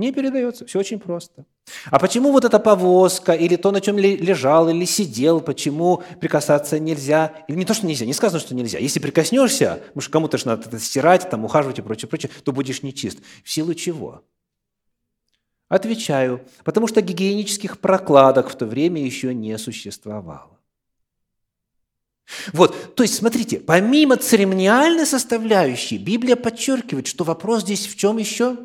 Не 0.00 0.12
передается. 0.12 0.64
Все 0.64 0.78
очень 0.78 0.98
просто. 0.98 1.44
А 1.90 1.98
почему 1.98 2.32
вот 2.32 2.46
эта 2.46 2.58
повозка, 2.58 3.32
или 3.32 3.56
то, 3.56 3.70
на 3.70 3.82
чем 3.82 3.98
лежал, 3.98 4.70
или 4.70 4.86
сидел, 4.86 5.42
почему 5.42 6.02
прикасаться 6.20 6.78
нельзя? 6.78 7.34
Или 7.48 7.58
не 7.58 7.64
то, 7.66 7.74
что 7.74 7.86
нельзя, 7.86 8.06
не 8.06 8.14
сказано, 8.14 8.40
что 8.40 8.54
нельзя. 8.54 8.78
Если 8.78 8.98
прикоснешься, 8.98 9.82
потому 9.88 10.00
что 10.00 10.10
кому-то 10.10 10.38
же 10.38 10.46
надо 10.46 10.66
это 10.66 10.78
стирать, 10.78 11.28
там, 11.28 11.44
ухаживать 11.44 11.80
и 11.80 11.82
прочее, 11.82 12.08
прочее, 12.08 12.30
то 12.44 12.52
будешь 12.52 12.82
нечист. 12.82 13.18
В 13.44 13.50
силу 13.50 13.74
чего? 13.74 14.24
Отвечаю, 15.68 16.40
потому 16.64 16.86
что 16.88 17.02
гигиенических 17.02 17.78
прокладок 17.78 18.48
в 18.48 18.54
то 18.56 18.64
время 18.64 19.04
еще 19.04 19.34
не 19.34 19.58
существовало. 19.58 20.58
Вот, 22.54 22.94
то 22.94 23.02
есть, 23.02 23.16
смотрите, 23.16 23.60
помимо 23.60 24.16
церемониальной 24.16 25.04
составляющей, 25.04 25.98
Библия 25.98 26.36
подчеркивает, 26.36 27.06
что 27.06 27.24
вопрос 27.24 27.64
здесь 27.64 27.86
в 27.86 27.98
чем 27.98 28.16
еще? 28.16 28.56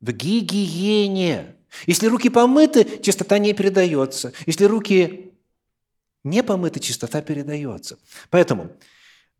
В 0.00 0.12
гигиене. 0.12 1.54
Если 1.86 2.06
руки 2.06 2.28
помыты, 2.28 3.00
чистота 3.02 3.38
не 3.38 3.52
передается. 3.52 4.32
Если 4.46 4.64
руки 4.64 5.32
не 6.24 6.42
помыты, 6.42 6.80
чистота 6.80 7.22
передается. 7.22 7.98
Поэтому 8.30 8.72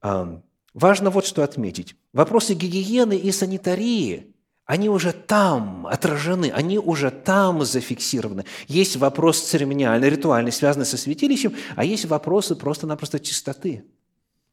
важно 0.03 1.11
вот 1.11 1.27
что 1.27 1.43
отметить. 1.43 1.97
Вопросы 2.13 2.55
гигиены 2.55 3.17
и 3.17 3.33
санитарии, 3.33 4.33
они 4.65 4.89
уже 4.89 5.13
там 5.13 5.87
отражены, 5.87 6.51
они 6.55 6.79
уже 6.79 7.11
там 7.11 7.65
зафиксированы. 7.65 8.45
Есть 8.67 8.97
вопрос 8.97 9.41
церемониальный, 9.41 10.11
ритуальный, 10.11 10.53
связанный 10.53 10.87
со 10.87 10.97
святилищем, 10.97 11.55
а 11.77 11.85
есть 11.85 12.05
вопросы 12.07 12.57
просто-напросто 12.57 13.21
чистоты. 13.21 13.85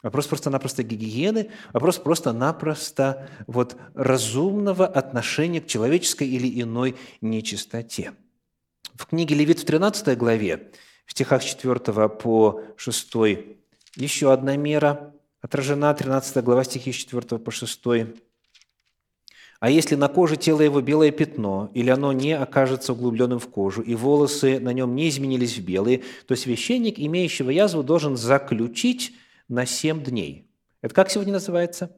Вопрос 0.03 0.27
просто-напросто 0.27 0.83
гигиены, 0.83 1.49
вопрос 1.71 1.97
просто-напросто 1.97 3.29
вот 3.47 3.77
разумного 3.95 4.85
отношения 4.85 5.61
к 5.61 5.67
человеческой 5.67 6.27
или 6.27 6.61
иной 6.61 6.97
нечистоте. 7.21 8.11
В 8.95 9.05
книге 9.05 9.35
Левит 9.35 9.59
в 9.59 9.65
13 9.65 10.17
главе, 10.17 10.71
в 11.05 11.11
стихах 11.13 11.43
4 11.43 12.09
по 12.09 12.61
6, 12.75 13.13
еще 13.95 14.33
одна 14.33 14.57
мера 14.57 15.13
отражена, 15.41 15.93
13 15.93 16.43
глава, 16.43 16.65
стихи 16.65 16.91
4 16.91 17.39
по 17.39 17.49
6. 17.49 17.81
А 19.61 19.69
если 19.69 19.95
на 19.95 20.09
коже 20.09 20.35
тела 20.35 20.59
его 20.59 20.81
белое 20.81 21.11
пятно, 21.11 21.71
или 21.73 21.89
оно 21.89 22.11
не 22.11 22.33
окажется 22.33 22.91
углубленным 22.91 23.39
в 23.39 23.47
кожу, 23.47 23.81
и 23.81 23.95
волосы 23.95 24.59
на 24.59 24.73
нем 24.73 24.95
не 24.95 25.07
изменились 25.07 25.57
в 25.57 25.63
белые, 25.63 26.03
то 26.27 26.35
священник, 26.35 26.99
имеющего 26.99 27.51
язву, 27.51 27.83
должен 27.83 28.17
заключить 28.17 29.13
на 29.47 29.65
семь 29.65 30.03
дней. 30.03 30.47
Это 30.81 30.93
как 30.93 31.09
сегодня 31.09 31.33
называется? 31.33 31.95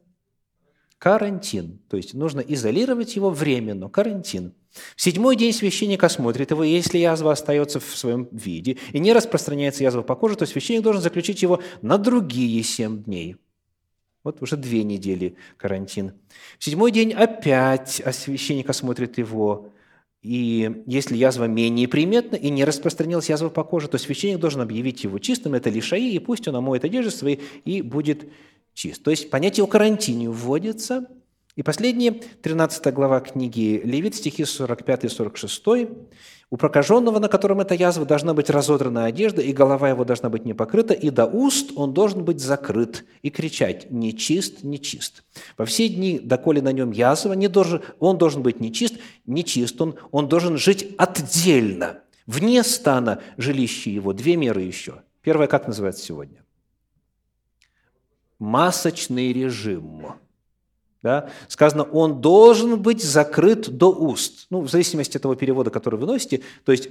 Карантин. 0.97 1.79
То 1.89 1.97
есть 1.97 2.13
нужно 2.13 2.39
изолировать 2.39 3.15
его 3.15 3.29
временно. 3.29 3.89
Карантин. 3.89 4.53
В 4.95 5.01
седьмой 5.01 5.35
день 5.35 5.53
священник 5.53 6.03
осмотрит 6.03 6.51
его, 6.51 6.63
если 6.63 6.97
язва 6.97 7.31
остается 7.31 7.79
в 7.79 7.95
своем 7.95 8.27
виде 8.31 8.77
и 8.91 8.99
не 8.99 9.13
распространяется 9.13 9.83
язва 9.83 10.01
по 10.01 10.15
коже, 10.15 10.35
то 10.35 10.45
священник 10.45 10.83
должен 10.83 11.01
заключить 11.01 11.41
его 11.41 11.61
на 11.81 11.97
другие 11.97 12.61
семь 12.63 13.03
дней– 13.03 13.37
вот 14.25 14.41
уже 14.41 14.57
две 14.57 14.83
недели 14.83 15.35
карантин. 15.55 16.13
В 16.57 16.65
седьмой 16.65 16.91
день 16.91 17.13
опять 17.13 18.01
священник 18.11 18.67
осмотрит 18.67 19.19
его, 19.19 19.69
и 20.25 20.81
если 20.87 21.15
язва 21.15 21.45
менее 21.45 21.87
приметна 21.87 22.35
и 22.35 22.49
не 22.49 22.65
распространилась 22.65 23.29
язва 23.29 23.49
по 23.49 23.63
коже, 23.63 23.87
то 23.87 23.99
священник 23.99 24.39
должен 24.39 24.59
объявить 24.59 25.03
его 25.03 25.19
чистым, 25.19 25.53
это 25.53 25.69
лишаи, 25.69 26.13
и 26.13 26.19
пусть 26.19 26.47
он 26.47 26.55
омоет 26.55 26.83
одежды 26.83 27.11
свои 27.11 27.37
и 27.63 27.83
будет 27.83 28.27
чист. 28.73 29.03
То 29.03 29.11
есть 29.11 29.29
понятие 29.29 29.65
о 29.65 29.67
карантине 29.67 30.31
вводится. 30.31 31.07
И 31.55 31.63
последнее, 31.63 32.11
13 32.11 32.93
глава 32.93 33.21
книги 33.21 33.79
Левит, 33.81 34.13
стихи 34.15 34.43
45 34.43 35.05
и 35.05 35.07
46. 35.07 35.63
У 36.49 36.57
прокаженного, 36.57 37.19
на 37.19 37.29
котором 37.29 37.61
эта 37.61 37.75
язва, 37.75 38.05
должна 38.05 38.33
быть 38.33 38.49
разодрана 38.49 39.05
одежда, 39.05 39.41
и 39.41 39.53
голова 39.53 39.87
его 39.87 40.03
должна 40.03 40.29
быть 40.29 40.43
не 40.43 40.53
покрыта, 40.53 40.93
и 40.93 41.09
до 41.09 41.25
уст 41.25 41.71
он 41.77 41.93
должен 41.93 42.25
быть 42.25 42.41
закрыт, 42.41 43.05
и 43.21 43.29
кричать 43.29 43.89
«нечист, 43.89 44.63
нечист». 44.63 45.23
Во 45.57 45.65
все 45.65 45.87
дни, 45.87 46.19
доколе 46.19 46.61
на 46.61 46.73
нем 46.73 46.91
язва, 46.91 47.31
не 47.33 47.47
должен, 47.47 47.81
он 47.99 48.17
должен 48.17 48.43
быть 48.43 48.59
нечист, 48.59 48.95
нечист 49.25 49.79
он, 49.79 49.95
он 50.11 50.27
должен 50.27 50.57
жить 50.57 50.93
отдельно, 50.97 52.01
вне 52.27 52.63
стана 52.63 53.21
жилища 53.37 53.89
его. 53.89 54.11
Две 54.11 54.35
меры 54.35 54.61
еще. 54.61 55.03
Первое, 55.21 55.47
как 55.47 55.67
называется 55.67 56.03
сегодня? 56.03 56.43
Масочный 58.39 59.31
режим– 59.31 60.15
да, 61.05 61.29
сказано, 61.49 61.83
он 61.83 62.19
должен 62.19 62.81
быть 62.81 63.03
закрыт 63.03 63.69
до 63.69 63.91
уст. 63.91 64.47
Ну, 64.49 64.61
в 64.61 64.71
зависимости 64.71 65.17
от 65.17 65.21
того 65.21 65.35
перевода, 65.35 65.69
который 65.69 65.99
вы 65.99 66.07
носите, 66.07 66.41
то 66.63 66.71
есть 66.71 66.89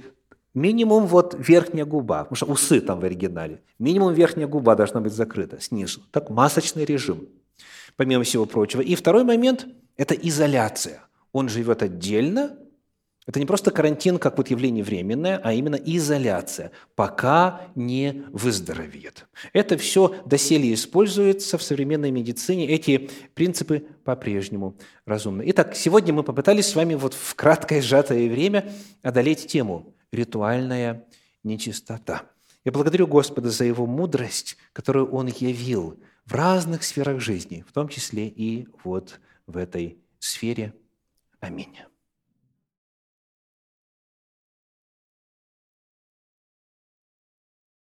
минимум 0.53 1.05
вот 1.05 1.35
верхняя 1.37 1.85
губа, 1.85 2.23
потому 2.23 2.37
что 2.37 2.45
усы 2.45 2.79
там 2.79 3.01
в 3.01 3.03
оригинале, 3.03 3.61
минимум 3.77 4.13
верхняя 4.13 4.47
губа 4.47 4.75
должна 4.75 5.01
быть 5.01 5.11
закрыта 5.11 5.59
снизу. 5.59 5.99
Так, 6.11 6.29
масочный 6.29 6.85
режим, 6.85 7.27
помимо 7.97 8.23
всего 8.23 8.45
прочего. 8.45 8.79
И 8.79 8.95
второй 8.95 9.25
момент– 9.25 9.67
это 9.97 10.13
изоляция. 10.13 11.03
Он 11.33 11.49
живет 11.49 11.83
отдельно, 11.83 12.55
это 13.27 13.39
не 13.39 13.45
просто 13.45 13.71
карантин 13.71 14.19
как 14.19 14.37
вот 14.37 14.49
явление 14.49 14.83
временное, 14.83 15.41
а 15.43 15.51
именно 15.53 15.75
изоляция, 15.75 16.71
пока 16.95 17.61
не 17.73 18.23
выздоровеет. 18.31 19.25
Это 19.51 19.77
все 19.77 20.15
доселе 20.25 20.73
используется 20.73 21.57
в 21.57 21.63
современной 21.63 22.11
медицине. 22.11 22.67
Эти 22.67 23.09
принципы 23.33 23.87
по-прежнему 24.03 24.77
разумны. 25.05 25.43
Итак, 25.47 25.75
сегодня 25.75 26.13
мы 26.13 26.23
попытались 26.23 26.67
с 26.67 26.75
вами 26.75 26.93
вот 26.93 27.15
в 27.15 27.33
краткое 27.33 27.81
сжатое 27.81 28.29
время 28.29 28.71
одолеть 29.01 29.47
тему 29.47 29.95
«Ритуальная 30.11 31.05
нечистота». 31.43 32.23
Я 32.63 32.71
благодарю 32.71 33.07
Господа 33.07 33.49
за 33.49 33.65
Его 33.65 33.87
мудрость, 33.87 34.57
которую 34.71 35.09
Он 35.11 35.27
явил 35.27 35.99
в 36.25 36.33
разных 36.35 36.83
сферах 36.83 37.19
жизни, 37.19 37.63
в 37.67 37.73
том 37.73 37.87
числе 37.87 38.27
и 38.27 38.67
вот 38.83 39.19
в 39.47 39.57
этой 39.57 39.97
сфере. 40.19 40.73
Аминь. 41.39 41.75